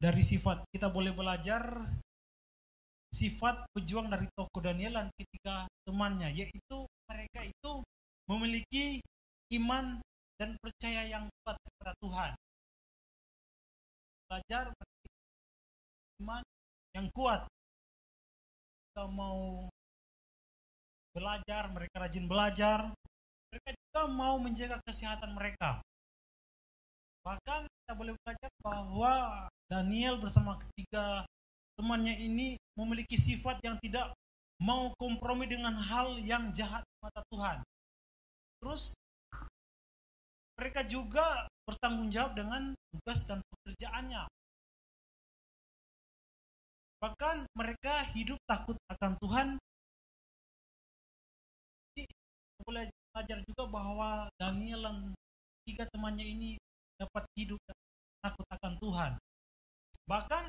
dari 0.00 0.22
sifat 0.24 0.64
kita 0.72 0.88
boleh 0.88 1.12
belajar 1.12 1.84
sifat 3.12 3.68
pejuang 3.76 4.08
dari 4.08 4.28
tokoh 4.32 4.60
Daniel 4.60 5.00
dan 5.00 5.08
ketiga 5.16 5.68
temannya 5.84 6.32
yaitu 6.32 6.88
mereka 7.08 7.40
itu 7.44 7.72
memiliki 8.28 9.00
iman 9.56 10.00
dan 10.36 10.56
percaya 10.60 11.06
yang 11.08 11.24
kuat 11.44 11.56
kepada 11.60 11.92
Tuhan 12.00 12.30
belajar 14.26 14.64
iman 16.22 16.42
yang 16.96 17.06
kuat 17.12 17.44
kita 18.92 19.04
mau 19.12 19.68
belajar 21.12 21.68
mereka 21.72 21.94
rajin 22.00 22.24
belajar 22.28 22.78
mereka 23.52 23.68
juga 23.72 24.02
mau 24.08 24.36
menjaga 24.40 24.80
kesehatan 24.84 25.32
mereka 25.36 25.80
bahkan 27.26 27.66
kita 27.66 27.92
boleh 27.98 28.14
belajar 28.22 28.50
bahwa 28.62 29.14
Daniel 29.66 30.22
bersama 30.22 30.54
ketiga 30.62 31.26
temannya 31.76 32.16
ini 32.22 32.56
memiliki 32.78 33.18
sifat 33.18 33.60
yang 33.66 33.76
tidak 33.82 34.14
mau 34.62 34.92
kompromi 34.96 35.44
dengan 35.44 35.76
hal 35.76 36.16
yang 36.24 36.48
jahat 36.54 36.80
di 36.80 36.96
mata 37.04 37.20
Tuhan. 37.28 37.58
Terus 38.62 38.82
mereka 40.56 40.80
juga 40.88 41.50
bertanggung 41.68 42.08
jawab 42.08 42.32
dengan 42.32 42.72
tugas 42.94 43.20
dan 43.28 43.44
pekerjaannya. 43.44 44.24
Bahkan 47.06 47.46
mereka 47.54 48.02
hidup 48.18 48.34
takut 48.50 48.74
akan 48.90 49.14
Tuhan. 49.22 49.48
Jadi 51.94 52.02
boleh 52.66 52.90
belajar 53.14 53.38
juga 53.46 53.64
bahwa 53.70 54.26
Daniel 54.34 54.82
dan 54.82 54.96
tiga 55.62 55.86
temannya 55.94 56.26
ini 56.26 56.50
dapat 56.98 57.22
hidup 57.38 57.62
takut 58.26 58.42
akan 58.50 58.74
Tuhan. 58.82 59.12
Bahkan 60.10 60.44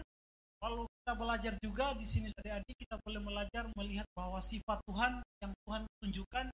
kalau 0.57 0.89
kita 0.89 1.13
belajar 1.13 1.53
juga 1.61 1.93
di 1.93 2.09
sini 2.09 2.33
adik-adik 2.33 2.73
kita 2.73 2.97
boleh 3.05 3.21
belajar 3.21 3.69
melihat 3.77 4.09
bahwa 4.17 4.41
sifat 4.41 4.81
Tuhan 4.89 5.21
yang 5.45 5.53
Tuhan 5.61 5.85
tunjukkan 6.01 6.45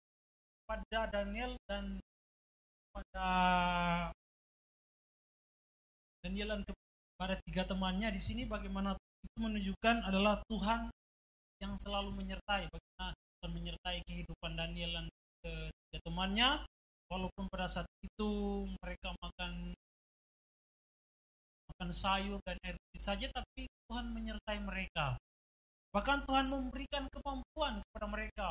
pada 0.68 1.00
Daniel 1.16 1.56
dan 1.72 2.04
pada 2.92 3.28
Daniel 6.28 6.60
dan 6.60 6.62
kepada 6.68 7.40
tiga 7.48 7.64
temannya 7.64 8.12
di 8.12 8.20
sini 8.20 8.44
bagaimana 8.44 9.00
itu 9.24 9.38
menunjukkan 9.40 9.96
adalah 10.04 10.44
Tuhan 10.52 10.92
yang 11.64 11.74
selalu 11.80 12.12
menyertai 12.12 12.68
bagaimana 12.68 13.12
Tuhan 13.16 13.52
menyertai 13.56 13.98
kehidupan 14.04 14.52
Daniel 14.60 14.92
dan 14.92 15.06
ketiga 15.44 16.00
temannya 16.04 16.50
walaupun 17.08 17.46
pada 17.48 17.68
saat 17.72 17.88
itu 18.04 18.30
mereka 18.84 19.16
makan 19.24 19.76
makan 21.74 21.90
sayur 21.90 22.40
dan 22.46 22.56
air 22.64 22.78
putih 22.78 23.04
saja, 23.04 23.28
tapi 23.34 23.68
Tuhan 23.90 24.14
menyertai 24.14 24.62
mereka. 24.64 25.18
Bahkan 25.94 26.26
Tuhan 26.26 26.48
memberikan 26.50 27.06
kemampuan 27.10 27.82
kepada 27.86 28.08
mereka. 28.10 28.50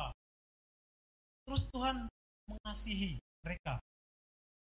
Terus 1.43 1.65
Tuhan 1.71 2.07
mengasihi 2.47 3.19
mereka. 3.43 3.79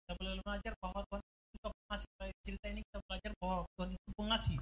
Kita 0.04 0.14
belajar 0.20 0.74
bahwa 0.84 1.00
Tuhan 1.08 1.24
juga 1.56 1.68
pengasih. 1.72 2.10
Dari 2.18 2.34
cerita 2.44 2.66
ini 2.72 2.82
kita 2.88 3.00
belajar 3.08 3.32
bahwa 3.40 3.58
Tuhan 3.78 3.90
itu 3.96 4.10
pengasih. 4.18 4.58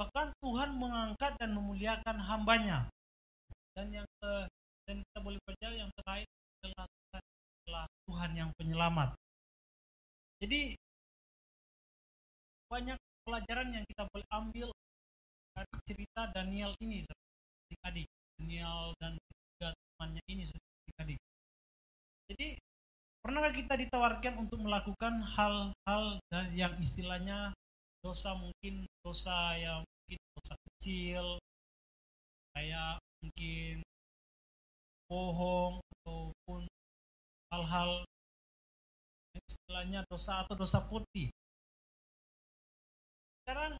Bahkan 0.00 0.32
Tuhan 0.40 0.80
mengangkat 0.80 1.36
dan 1.36 1.52
memuliakan 1.52 2.16
hambanya. 2.24 2.88
Dan 3.76 3.92
yang 3.92 4.08
ke, 4.16 4.48
dan 4.88 4.96
kita 5.04 5.18
boleh 5.20 5.36
belajar 5.44 5.76
yang 5.76 5.92
terakhir 6.00 6.28
adalah 6.64 6.86
Tuhan, 6.88 7.22
adalah 7.60 7.84
Tuhan 8.08 8.30
yang 8.32 8.50
penyelamat. 8.56 9.12
Jadi 10.40 10.72
banyak 12.72 12.96
pelajaran 13.28 13.68
yang 13.76 13.84
kita 13.84 14.08
boleh 14.08 14.28
ambil 14.32 14.68
dari 15.52 15.76
cerita 15.84 16.22
Daniel 16.32 16.72
ini 16.80 17.04
adik-adik 17.04 18.08
Daniel 18.38 18.94
dan 19.02 19.18
tiga 19.18 19.68
temannya 19.74 20.22
ini 20.30 20.42
adik-adik 20.48 21.18
jadi 22.30 22.48
pernahkah 23.20 23.52
kita 23.52 23.74
ditawarkan 23.74 24.34
untuk 24.38 24.58
melakukan 24.62 25.18
hal-hal 25.34 26.02
yang 26.54 26.72
istilahnya 26.78 27.50
dosa 28.00 28.32
mungkin 28.36 28.88
dosa 29.04 29.56
yang 29.56 29.80
mungkin 29.84 30.20
dosa 30.36 30.54
kecil 30.56 31.24
kayak 32.56 32.98
mungkin 33.20 33.84
bohong 35.06 35.84
ataupun 36.00 36.62
hal-hal 37.52 37.90
istilahnya 39.36 40.00
dosa 40.08 40.42
atau 40.42 40.54
dosa 40.56 40.80
putih 40.86 41.28
sekarang 43.42 43.74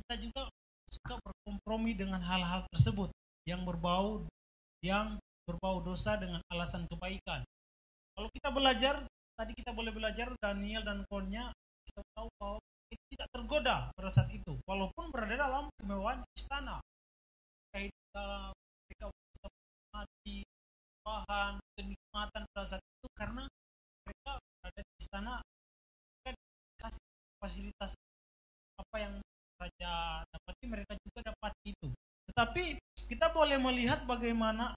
kita 0.00 0.14
juga 0.22 0.42
suka 0.90 1.14
berkompromi 1.22 1.94
dengan 1.94 2.22
hal-hal 2.22 2.66
tersebut 2.74 3.10
yang 3.46 3.62
berbau 3.62 4.26
yang 4.80 5.20
berbau 5.50 5.82
dosa 5.82 6.14
dengan 6.14 6.40
alasan 6.54 6.86
kebaikan. 6.86 7.42
Kalau 8.14 8.28
kita 8.30 8.48
belajar, 8.54 9.02
tadi 9.34 9.52
kita 9.56 9.74
boleh 9.74 9.90
belajar 9.90 10.30
Daniel 10.38 10.86
dan 10.86 11.02
kawannya, 11.08 11.50
kita 11.90 12.00
tahu 12.14 12.28
bahwa 12.38 12.58
itu 12.90 13.04
tidak 13.14 13.28
tergoda 13.30 13.76
pada 13.94 14.10
saat 14.10 14.30
itu, 14.34 14.58
walaupun 14.66 15.14
berada 15.14 15.38
dalam 15.38 15.70
kemewahan 15.78 16.26
istana. 16.34 16.82
Kayak 17.70 17.94
mereka 18.90 19.06
bisa 19.14 19.46
mati, 19.94 20.42
bahan, 21.06 21.62
kenikmatan 21.78 22.42
pada 22.50 22.66
saat 22.66 22.82
itu 22.82 23.06
karena 23.14 23.46
mereka 24.02 24.30
berada 24.42 24.80
di 24.82 24.94
istana, 24.98 25.34
mereka 26.18 26.30
dikasih 26.34 27.06
fasilitas 27.38 27.92
apa 28.80 28.96
yang 28.98 29.14
raja 29.60 29.92
dapati 30.26 30.64
mereka 30.66 30.92
juga 31.04 31.20
dapat 31.30 31.52
itu. 31.62 31.88
Tetapi 32.32 32.64
kita 33.06 33.30
boleh 33.30 33.58
melihat 33.60 34.02
bagaimana 34.08 34.74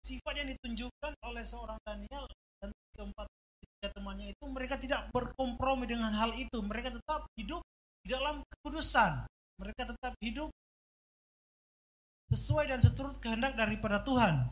sifat 0.00 0.34
yang 0.38 0.48
ditunjukkan 0.54 1.12
oleh 1.26 1.42
seorang 1.42 1.76
Daniel 1.82 2.24
dan 2.62 2.70
keempat 2.94 3.26
temannya 3.80 4.32
itu 4.32 4.44
mereka 4.48 4.80
tidak 4.80 5.08
berkompromi 5.12 5.84
dengan 5.84 6.12
hal 6.14 6.32
itu. 6.36 6.58
Mereka 6.64 6.96
tetap 6.96 7.28
hidup 7.36 7.62
di 8.02 8.14
dalam 8.14 8.42
kekudusan. 8.44 9.28
Mereka 9.60 9.82
tetap 9.94 10.12
hidup 10.20 10.50
sesuai 12.32 12.66
dan 12.70 12.80
seturut 12.82 13.16
kehendak 13.22 13.54
daripada 13.54 14.02
Tuhan. 14.02 14.50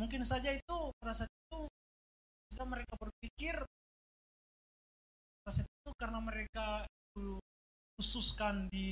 Mungkin 0.00 0.24
saja 0.24 0.50
itu 0.50 0.78
saat 1.12 1.28
itu 1.28 1.68
bisa 2.48 2.64
mereka 2.64 2.96
berpikir 2.96 3.60
saat 5.50 5.66
itu 5.66 5.90
karena 5.98 6.22
mereka 6.22 6.86
khususkan 7.98 8.70
di 8.70 8.90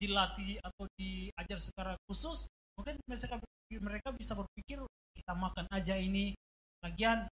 dilatih 0.00 0.56
atau 0.64 0.88
diajar 0.96 1.60
secara 1.60 1.92
khusus, 2.08 2.48
mungkin 2.72 2.96
mereka 3.04 3.36
mereka 3.84 4.08
bisa 4.16 4.32
berpikir 4.32 4.80
kita 5.12 5.32
makan 5.36 5.68
aja 5.68 5.94
ini. 6.00 6.32
Lagian 6.80 7.28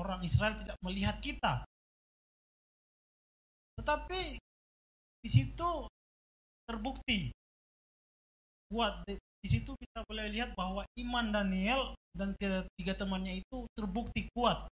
orang 0.00 0.24
Israel 0.24 0.56
tidak 0.56 0.80
melihat 0.80 1.20
kita. 1.20 1.62
Tetapi 3.76 4.40
di 5.20 5.28
situ 5.28 5.70
terbukti 6.64 7.28
kuat 8.72 9.04
di 9.10 9.48
situ 9.48 9.76
kita 9.76 10.06
boleh 10.08 10.32
lihat 10.32 10.56
bahwa 10.56 10.86
iman 10.96 11.26
Daniel 11.28 11.92
dan 12.16 12.32
ketiga 12.40 12.96
temannya 12.96 13.42
itu 13.44 13.68
terbukti 13.76 14.30
kuat 14.32 14.70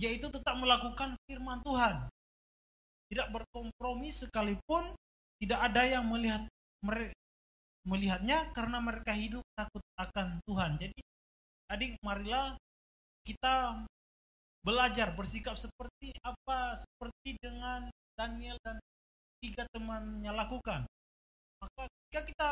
yaitu 0.00 0.32
tetap 0.32 0.56
melakukan 0.58 1.14
firman 1.28 1.60
Tuhan 1.62 2.08
tidak 3.12 3.28
berkompromi 3.28 4.08
sekalipun 4.08 4.96
tidak 5.42 5.60
ada 5.60 5.82
yang 5.84 6.08
melihat 6.08 6.48
melihatnya 7.82 8.50
karena 8.54 8.78
mereka 8.78 9.10
hidup 9.10 9.42
takut 9.58 9.82
akan 9.98 10.38
Tuhan. 10.46 10.78
Jadi 10.78 10.98
adik 11.70 11.98
marilah 12.00 12.54
kita 13.26 13.82
belajar 14.62 15.10
bersikap 15.18 15.58
seperti 15.58 16.14
apa 16.22 16.78
seperti 16.78 17.34
dengan 17.42 17.90
Daniel 18.14 18.56
dan 18.62 18.78
tiga 19.42 19.66
temannya 19.74 20.30
lakukan. 20.30 20.86
Maka 21.58 21.82
jika 22.08 22.20
kita 22.26 22.50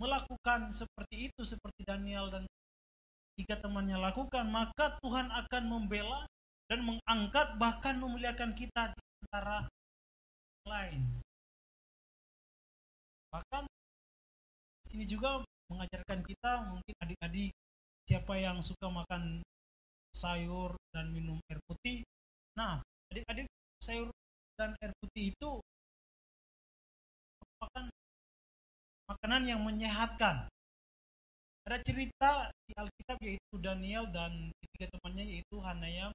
melakukan 0.00 0.72
seperti 0.72 1.28
itu 1.28 1.42
seperti 1.44 1.84
Daniel 1.84 2.32
dan 2.32 2.44
tiga 3.36 3.60
temannya 3.60 4.00
lakukan, 4.00 4.48
maka 4.48 4.96
Tuhan 5.04 5.28
akan 5.28 5.62
membela 5.68 6.24
dan 6.72 6.84
mengangkat 6.88 7.56
bahkan 7.60 8.00
memuliakan 8.00 8.56
kita 8.56 8.96
di 8.96 9.00
antara 9.28 9.68
lain. 10.64 11.04
Bahkan 13.32 13.64
sini 14.88 15.04
juga 15.08 15.44
mengajarkan 15.72 16.20
kita 16.24 16.52
mungkin 16.68 16.94
adik-adik 17.00 17.52
siapa 18.04 18.36
yang 18.36 18.60
suka 18.60 18.92
makan 18.92 19.40
sayur 20.12 20.76
dan 20.92 21.10
minum 21.10 21.40
air 21.48 21.58
putih. 21.64 22.04
Nah, 22.54 22.84
adik-adik 23.10 23.48
sayur 23.80 24.12
dan 24.60 24.76
air 24.78 24.92
putih 25.00 25.32
itu 25.32 25.50
merupakan 27.40 27.84
makanan 29.08 29.42
yang 29.48 29.60
menyehatkan. 29.64 30.46
Ada 31.62 31.78
cerita 31.82 32.50
di 32.66 32.72
Alkitab 32.76 33.18
yaitu 33.22 33.54
Daniel 33.56 34.10
dan 34.10 34.50
ketiga 34.60 34.92
temannya 34.98 35.24
yaitu 35.30 35.56
Hanaya, 35.62 36.10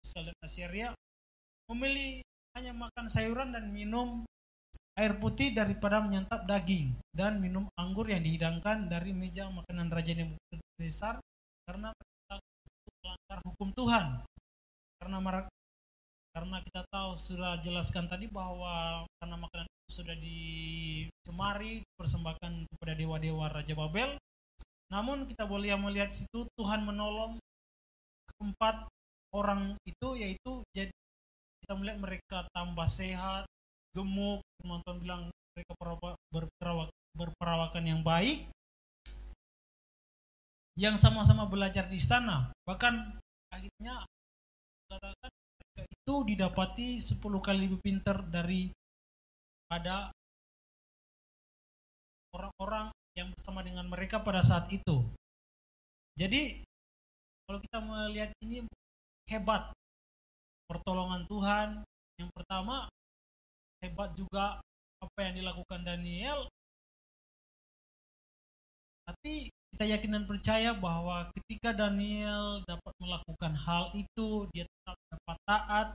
dan 0.00 0.36
Assyria 0.44 0.88
memilih 1.68 2.24
hanya 2.56 2.72
makan 2.74 3.06
sayuran 3.06 3.52
dan 3.54 3.70
minum 3.70 4.24
air 4.98 5.16
putih 5.16 5.54
daripada 5.54 6.02
menyantap 6.02 6.44
daging 6.44 6.92
dan 7.14 7.38
minum 7.38 7.70
anggur 7.78 8.04
yang 8.10 8.20
dihidangkan 8.20 8.90
dari 8.90 9.14
meja 9.14 9.48
makanan 9.48 9.88
Raja 9.88 10.12
Nebukadnezar 10.18 11.16
karena 11.64 11.94
melanggar 13.30 13.46
hukum 13.46 13.70
Tuhan. 13.78 14.06
Karena 14.98 15.46
karena 16.34 16.56
kita 16.66 16.82
tahu 16.90 17.14
sudah 17.14 17.62
jelaskan 17.62 18.10
tadi 18.10 18.26
bahwa 18.26 19.06
karena 19.22 19.36
makanan 19.38 19.66
itu 19.70 19.90
sudah 20.02 20.16
dicemari 20.18 21.86
persembahkan 21.94 22.66
kepada 22.74 22.98
dewa-dewa 22.98 23.46
Raja 23.54 23.74
Babel. 23.78 24.18
Namun 24.90 25.30
kita 25.30 25.46
boleh 25.46 25.70
melihat 25.78 26.10
situ 26.10 26.50
Tuhan 26.58 26.82
menolong 26.82 27.38
keempat 28.34 28.90
orang 29.30 29.78
itu 29.86 30.08
yaitu 30.18 30.66
jadi 30.74 30.90
kita 31.62 31.78
melihat 31.78 31.98
mereka 32.02 32.38
tambah 32.50 32.90
sehat, 32.90 33.46
gemuk, 33.94 34.42
penonton 34.58 34.96
bilang 34.98 35.22
mereka 35.54 35.70
berperawak, 36.34 36.90
berperawakan 37.14 37.84
yang 37.86 38.02
baik, 38.02 38.50
yang 40.80 40.96
sama-sama 40.96 41.44
belajar 41.44 41.84
di 41.92 42.00
istana. 42.00 42.48
Bahkan 42.64 43.20
akhirnya 43.52 44.00
mereka 44.88 45.82
itu 45.84 46.14
didapati 46.24 46.96
10 46.96 47.20
kali 47.20 47.68
lebih 47.68 47.80
pintar 47.84 48.24
dari 48.24 48.72
pada 49.68 50.08
orang-orang 52.32 52.88
yang 53.12 53.28
bersama 53.36 53.60
dengan 53.60 53.84
mereka 53.92 54.24
pada 54.24 54.40
saat 54.40 54.72
itu. 54.72 55.04
Jadi 56.16 56.64
kalau 57.44 57.60
kita 57.60 57.78
melihat 57.84 58.32
ini 58.40 58.64
hebat 59.28 59.68
pertolongan 60.64 61.28
Tuhan. 61.28 61.68
Yang 62.16 62.30
pertama 62.32 62.88
hebat 63.84 64.16
juga 64.16 64.64
apa 65.00 65.18
yang 65.28 65.34
dilakukan 65.44 65.80
Daniel. 65.84 66.48
Tapi 69.04 69.52
kita 69.74 69.84
yakin 69.96 70.10
dan 70.18 70.24
percaya 70.28 70.70
bahwa 70.76 71.30
ketika 71.40 71.72
Daniel 71.72 72.60
dapat 72.66 72.94
melakukan 73.00 73.54
hal 73.54 73.88
itu, 73.96 74.44
dia 74.52 74.66
tetap 74.66 74.96
dapat 75.08 75.38
taat, 75.46 75.88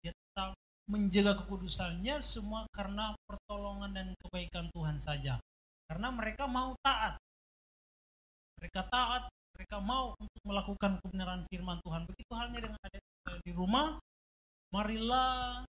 dia 0.00 0.12
tetap 0.14 0.54
menjaga 0.86 1.42
kekudusannya 1.42 2.16
semua 2.22 2.64
karena 2.70 3.12
pertolongan 3.26 3.90
dan 3.90 4.08
kebaikan 4.22 4.70
Tuhan 4.70 4.96
saja. 5.02 5.42
Karena 5.90 6.08
mereka 6.14 6.46
mau 6.46 6.74
taat. 6.82 7.18
Mereka 8.62 8.88
taat, 8.88 9.28
mereka 9.52 9.76
mau 9.82 10.14
untuk 10.16 10.42
melakukan 10.46 10.98
kebenaran 11.02 11.42
firman 11.50 11.78
Tuhan. 11.82 12.02
Begitu 12.06 12.32
halnya 12.32 12.60
dengan 12.62 12.80
ada 12.80 12.98
di 13.42 13.52
rumah, 13.52 13.98
marilah 14.70 15.66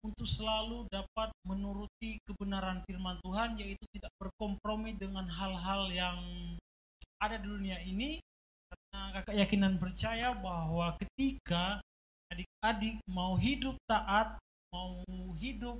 untuk 0.00 0.24
selalu 0.24 0.88
dapat 0.88 1.28
menuruti 1.44 2.16
kebenaran 2.24 2.80
firman 2.88 3.20
Tuhan 3.20 3.60
yaitu 3.60 3.84
tidak 3.92 4.12
berkompromi 4.16 4.96
dengan 4.96 5.28
hal-hal 5.28 5.92
yang 5.92 6.18
ada 7.20 7.36
di 7.36 7.46
dunia 7.48 7.76
ini 7.84 8.16
karena 8.70 9.00
kakak 9.20 9.36
yakin 9.36 9.60
dan 9.60 9.74
percaya 9.76 10.28
bahwa 10.32 10.96
ketika 11.04 11.84
adik-adik 12.32 12.96
mau 13.10 13.36
hidup 13.36 13.76
taat 13.84 14.40
mau 14.72 15.04
hidup 15.36 15.76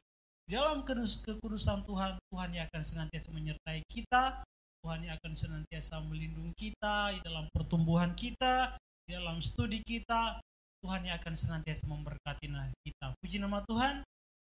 dalam 0.51 0.85
kekudusan 0.85 1.87
Tuhan 1.87 2.19
Tuhan 2.29 2.51
yang 2.53 2.65
akan 2.69 2.83
senantiasa 2.83 3.29
menyertai 3.33 3.81
kita 3.89 4.45
Tuhan 4.85 5.01
yang 5.07 5.15
akan 5.17 5.33
senantiasa 5.37 6.01
melindungi 6.05 6.53
kita 6.57 7.15
di 7.17 7.21
dalam 7.25 7.49
pertumbuhan 7.53 8.13
kita 8.13 8.77
di 9.09 9.17
dalam 9.17 9.41
studi 9.41 9.81
kita 9.81 10.43
Tuhan 10.81 11.05
yang 11.05 11.21
akan 11.21 11.35
senantiasa 11.37 11.85
memberkati 11.85 12.49
kita. 12.89 13.13
Puji 13.21 13.37
nama 13.37 13.61
Tuhan 13.69 14.01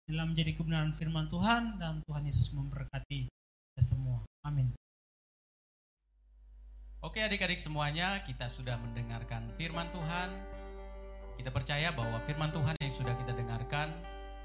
dalam 0.04 0.36
menjadi 0.36 0.52
kebenaran 0.56 0.92
firman 0.92 1.26
Tuhan 1.32 1.80
dan 1.80 2.04
Tuhan 2.04 2.24
Yesus 2.28 2.52
memberkati 2.52 3.28
kita 3.28 3.82
semua. 3.84 4.20
Amin. 4.44 4.72
Oke 7.04 7.20
adik-adik 7.20 7.60
semuanya, 7.60 8.20
kita 8.24 8.48
sudah 8.48 8.80
mendengarkan 8.80 9.48
firman 9.60 9.88
Tuhan. 9.92 10.28
Kita 11.36 11.50
percaya 11.52 11.92
bahwa 11.92 12.16
firman 12.24 12.48
Tuhan 12.52 12.76
yang 12.80 12.94
sudah 12.94 13.12
kita 13.20 13.36
dengarkan 13.36 13.92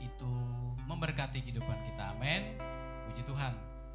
itu 0.04 0.32
memberkati 0.88 1.40
kehidupan 1.44 1.78
kita. 1.88 2.16
Amin. 2.16 2.60
Puji 3.12 3.24
Tuhan. 3.24 3.54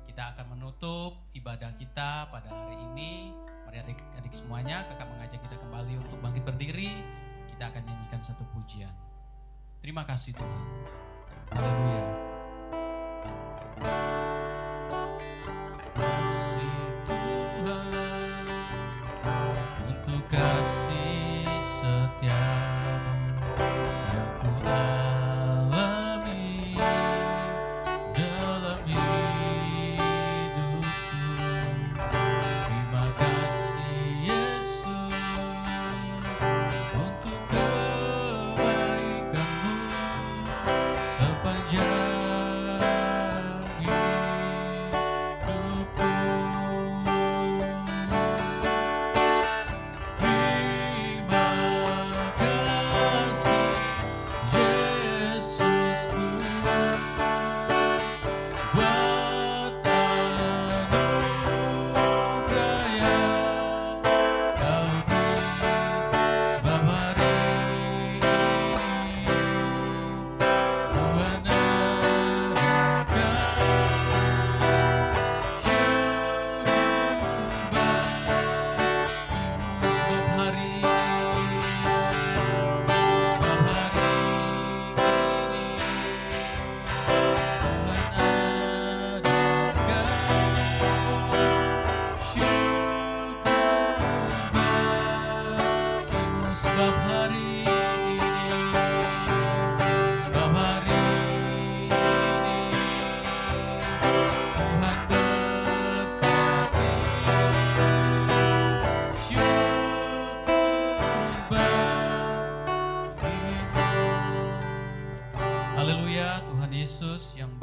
Kita 0.09 0.37
akan 0.37 0.57
menutup 0.57 1.29
ibadah 1.37 1.75
kita 1.77 2.31
pada 2.33 2.49
hari 2.49 2.79
ini. 2.93 3.35
Mari 3.69 3.83
adik-adik 3.83 4.33
semuanya, 4.33 4.87
kakak 4.89 5.11
mengajak 5.11 5.41
kita 5.43 5.57
kembali 5.59 5.95
untuk 6.01 6.17
bangkit 6.23 6.45
berdiri 6.47 6.93
kita 7.55 7.71
akan 7.71 7.83
nyanyikan 7.87 8.21
satu 8.23 8.43
pujian. 8.51 8.91
Terima 9.79 10.03
kasih 10.03 10.35
Tuhan. 10.35 11.14
Haleluya. 11.53 12.05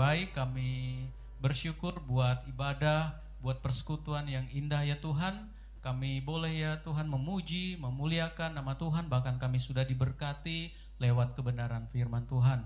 Terbaik. 0.02 0.34
Kami 0.34 1.06
bersyukur 1.38 2.02
buat 2.10 2.42
ibadah, 2.50 3.22
buat 3.38 3.62
persekutuan 3.62 4.26
yang 4.26 4.50
indah 4.50 4.82
ya 4.82 4.98
Tuhan. 4.98 5.54
Kami 5.78 6.26
boleh 6.26 6.58
ya 6.58 6.82
Tuhan 6.82 7.06
memuji, 7.06 7.78
memuliakan 7.78 8.58
nama 8.58 8.82
Tuhan, 8.82 9.14
bahkan 9.14 9.38
kami 9.38 9.62
sudah 9.62 9.86
diberkati 9.86 10.74
lewat 10.98 11.38
kebenaran 11.38 11.86
firman 11.94 12.26
Tuhan. 12.26 12.66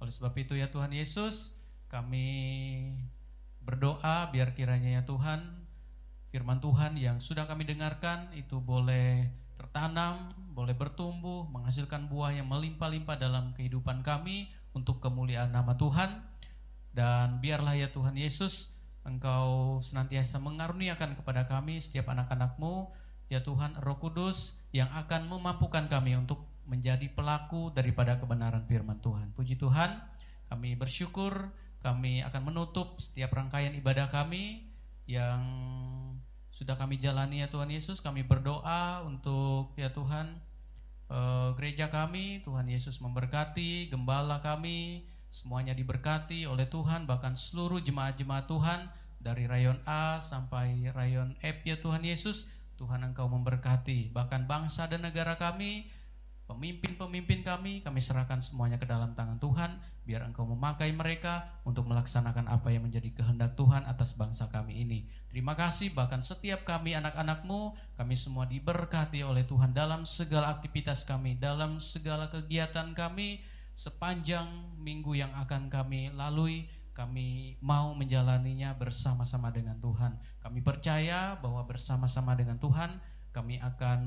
Oleh 0.00 0.08
sebab 0.08 0.32
itu 0.40 0.56
ya 0.56 0.72
Tuhan 0.72 0.96
Yesus, 0.96 1.52
kami 1.92 2.24
berdoa 3.60 4.32
biar 4.32 4.56
kiranya 4.56 4.88
ya 4.88 5.02
Tuhan 5.04 5.60
firman 6.32 6.64
Tuhan 6.64 6.96
yang 6.96 7.20
sudah 7.20 7.44
kami 7.44 7.68
dengarkan 7.68 8.32
itu 8.32 8.56
boleh 8.56 9.28
tertanam, 9.60 10.32
boleh 10.56 10.72
bertumbuh, 10.72 11.44
menghasilkan 11.52 12.08
buah 12.08 12.32
yang 12.40 12.48
melimpah-limpah 12.48 13.20
dalam 13.20 13.52
kehidupan 13.52 14.00
kami 14.00 14.48
untuk 14.72 15.04
kemuliaan 15.04 15.52
nama 15.52 15.76
Tuhan. 15.76 16.29
Dan 16.90 17.38
biarlah 17.38 17.78
ya 17.78 17.88
Tuhan 17.94 18.18
Yesus, 18.18 18.74
Engkau 19.06 19.78
senantiasa 19.80 20.42
mengaruniakan 20.42 21.16
kepada 21.16 21.46
kami 21.46 21.78
setiap 21.78 22.10
anak-anakmu, 22.10 22.90
ya 23.30 23.40
Tuhan 23.40 23.78
Roh 23.78 23.96
Kudus 24.02 24.58
yang 24.74 24.90
akan 24.92 25.30
memampukan 25.30 25.86
kami 25.86 26.18
untuk 26.18 26.50
menjadi 26.66 27.10
pelaku 27.10 27.70
daripada 27.74 28.18
kebenaran 28.18 28.66
firman 28.66 28.98
Tuhan. 29.02 29.34
Puji 29.34 29.58
Tuhan, 29.58 30.02
kami 30.50 30.74
bersyukur, 30.74 31.50
kami 31.80 32.22
akan 32.26 32.42
menutup 32.52 32.98
setiap 33.00 33.34
rangkaian 33.34 33.72
ibadah 33.74 34.10
kami 34.12 34.70
yang 35.08 35.42
sudah 36.50 36.76
kami 36.76 37.00
jalani 37.00 37.42
ya 37.42 37.48
Tuhan 37.48 37.70
Yesus. 37.70 38.04
Kami 38.04 38.26
berdoa 38.26 39.02
untuk 39.06 39.74
ya 39.80 39.90
Tuhan 39.90 40.38
eh, 41.10 41.48
gereja 41.56 41.88
kami. 41.88 42.44
Tuhan 42.44 42.68
Yesus 42.68 43.00
memberkati 43.00 43.88
gembala 43.90 44.38
kami 44.44 45.08
semuanya 45.30 45.72
diberkati 45.72 46.44
oleh 46.44 46.66
Tuhan 46.66 47.06
bahkan 47.06 47.38
seluruh 47.38 47.78
jemaat-jemaat 47.80 48.50
Tuhan 48.50 48.90
dari 49.22 49.46
rayon 49.46 49.78
A 49.86 50.18
sampai 50.18 50.90
rayon 50.90 51.38
F 51.40 51.62
ya 51.64 51.78
Tuhan 51.78 52.02
Yesus 52.02 52.50
Tuhan 52.76 53.06
Engkau 53.06 53.30
memberkati 53.30 54.10
bahkan 54.10 54.44
bangsa 54.50 54.90
dan 54.90 55.06
negara 55.06 55.38
kami 55.38 55.90
Pemimpin-pemimpin 56.50 57.46
kami, 57.46 57.78
kami 57.78 58.02
serahkan 58.02 58.42
semuanya 58.42 58.74
ke 58.74 58.82
dalam 58.82 59.14
tangan 59.14 59.38
Tuhan, 59.38 59.70
biar 60.02 60.26
Engkau 60.26 60.42
memakai 60.50 60.90
mereka 60.90 61.46
untuk 61.62 61.86
melaksanakan 61.86 62.50
apa 62.50 62.74
yang 62.74 62.82
menjadi 62.82 63.06
kehendak 63.14 63.54
Tuhan 63.54 63.86
atas 63.86 64.18
bangsa 64.18 64.50
kami 64.50 64.82
ini. 64.82 65.06
Terima 65.30 65.54
kasih, 65.54 65.94
bahkan 65.94 66.26
setiap 66.26 66.66
kami 66.66 66.98
anak-anakmu, 66.98 67.78
kami 67.94 68.18
semua 68.18 68.50
diberkati 68.50 69.22
oleh 69.22 69.46
Tuhan 69.46 69.70
dalam 69.70 70.02
segala 70.02 70.50
aktivitas 70.50 71.06
kami, 71.06 71.38
dalam 71.38 71.78
segala 71.78 72.26
kegiatan 72.26 72.98
kami, 72.98 73.46
sepanjang 73.80 74.76
minggu 74.76 75.16
yang 75.16 75.32
akan 75.32 75.72
kami 75.72 76.12
lalui, 76.12 76.68
kami 76.92 77.56
mau 77.64 77.96
menjalaninya 77.96 78.76
bersama-sama 78.76 79.48
dengan 79.48 79.80
Tuhan. 79.80 80.20
Kami 80.44 80.60
percaya 80.60 81.40
bahwa 81.40 81.64
bersama-sama 81.64 82.36
dengan 82.36 82.60
Tuhan, 82.60 83.00
kami 83.32 83.56
akan 83.56 84.00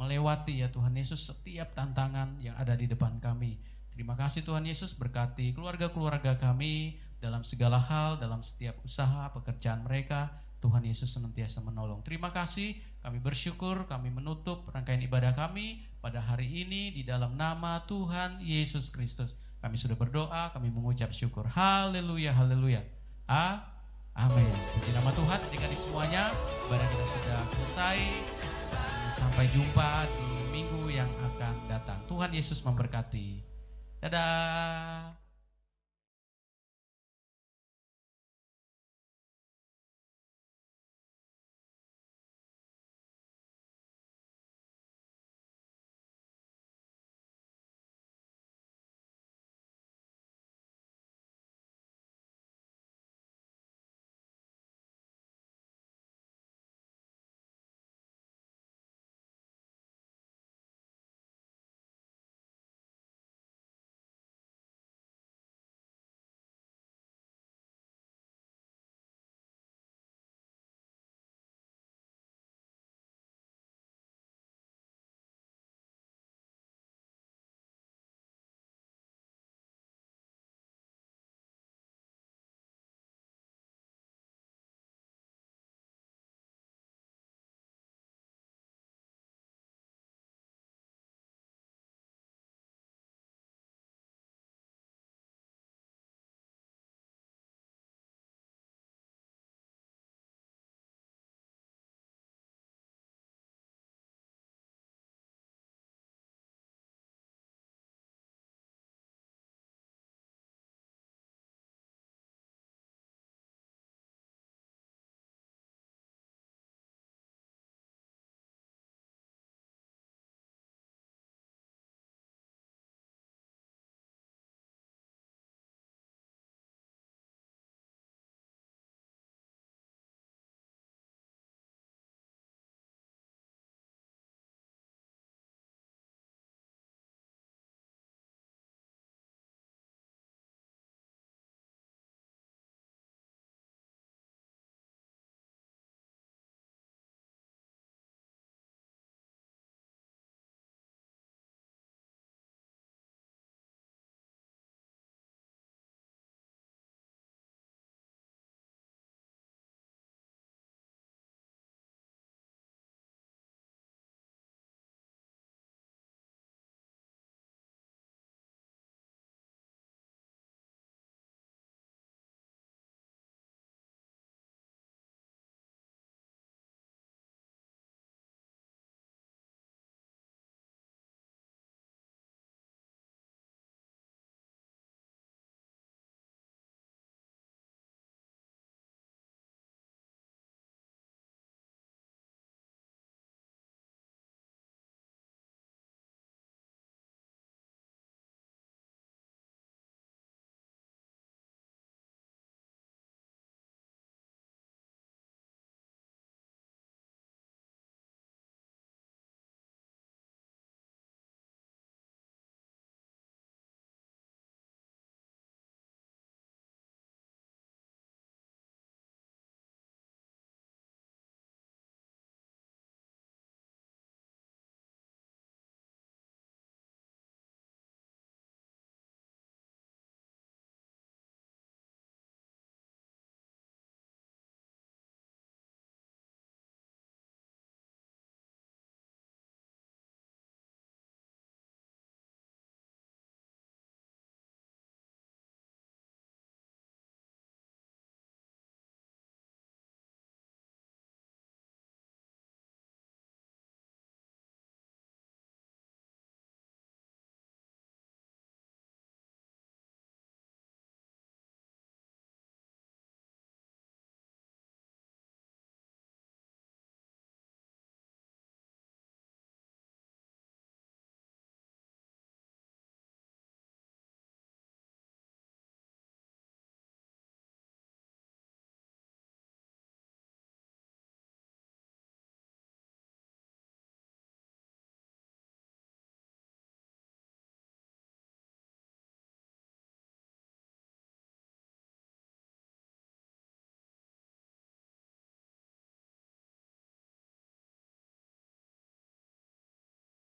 melewati 0.00 0.64
ya 0.64 0.72
Tuhan 0.72 0.96
Yesus 0.96 1.28
setiap 1.28 1.76
tantangan 1.76 2.40
yang 2.40 2.56
ada 2.56 2.72
di 2.72 2.88
depan 2.88 3.20
kami. 3.20 3.60
Terima 3.92 4.16
kasih 4.16 4.48
Tuhan 4.48 4.64
Yesus 4.64 4.96
berkati 4.96 5.52
keluarga-keluarga 5.52 6.40
kami 6.40 6.96
dalam 7.20 7.44
segala 7.44 7.76
hal, 7.76 8.16
dalam 8.16 8.40
setiap 8.40 8.80
usaha, 8.80 9.28
pekerjaan 9.36 9.84
mereka. 9.84 10.32
Tuhan 10.56 10.88
Yesus 10.88 11.12
senantiasa 11.12 11.60
menolong. 11.60 12.00
Terima 12.00 12.32
kasih, 12.32 12.80
kami 13.06 13.22
bersyukur, 13.22 13.86
kami 13.86 14.10
menutup 14.10 14.66
rangkaian 14.74 14.98
ibadah 14.98 15.30
kami 15.38 15.86
pada 16.02 16.18
hari 16.18 16.66
ini 16.66 16.90
di 16.90 17.06
dalam 17.06 17.38
nama 17.38 17.86
Tuhan 17.86 18.42
Yesus 18.42 18.90
Kristus. 18.90 19.38
Kami 19.62 19.78
sudah 19.78 19.94
berdoa, 19.94 20.50
kami 20.50 20.74
mengucap 20.74 21.14
syukur. 21.14 21.46
Haleluya, 21.46 22.34
haleluya. 22.34 22.82
Amin. 23.30 24.50
Puji 24.74 24.90
nama 24.90 25.14
Tuhan, 25.14 25.38
adik-adik 25.38 25.78
semuanya, 25.78 26.34
ibadah 26.66 26.88
kita 26.90 27.04
sudah 27.06 27.40
selesai. 27.54 27.98
Sampai 29.14 29.46
jumpa 29.54 30.02
di 30.10 30.26
minggu 30.50 30.90
yang 30.90 31.08
akan 31.30 31.54
datang. 31.70 32.02
Tuhan 32.10 32.34
Yesus 32.34 32.58
memberkati. 32.66 33.38
Dadah. 34.02 35.25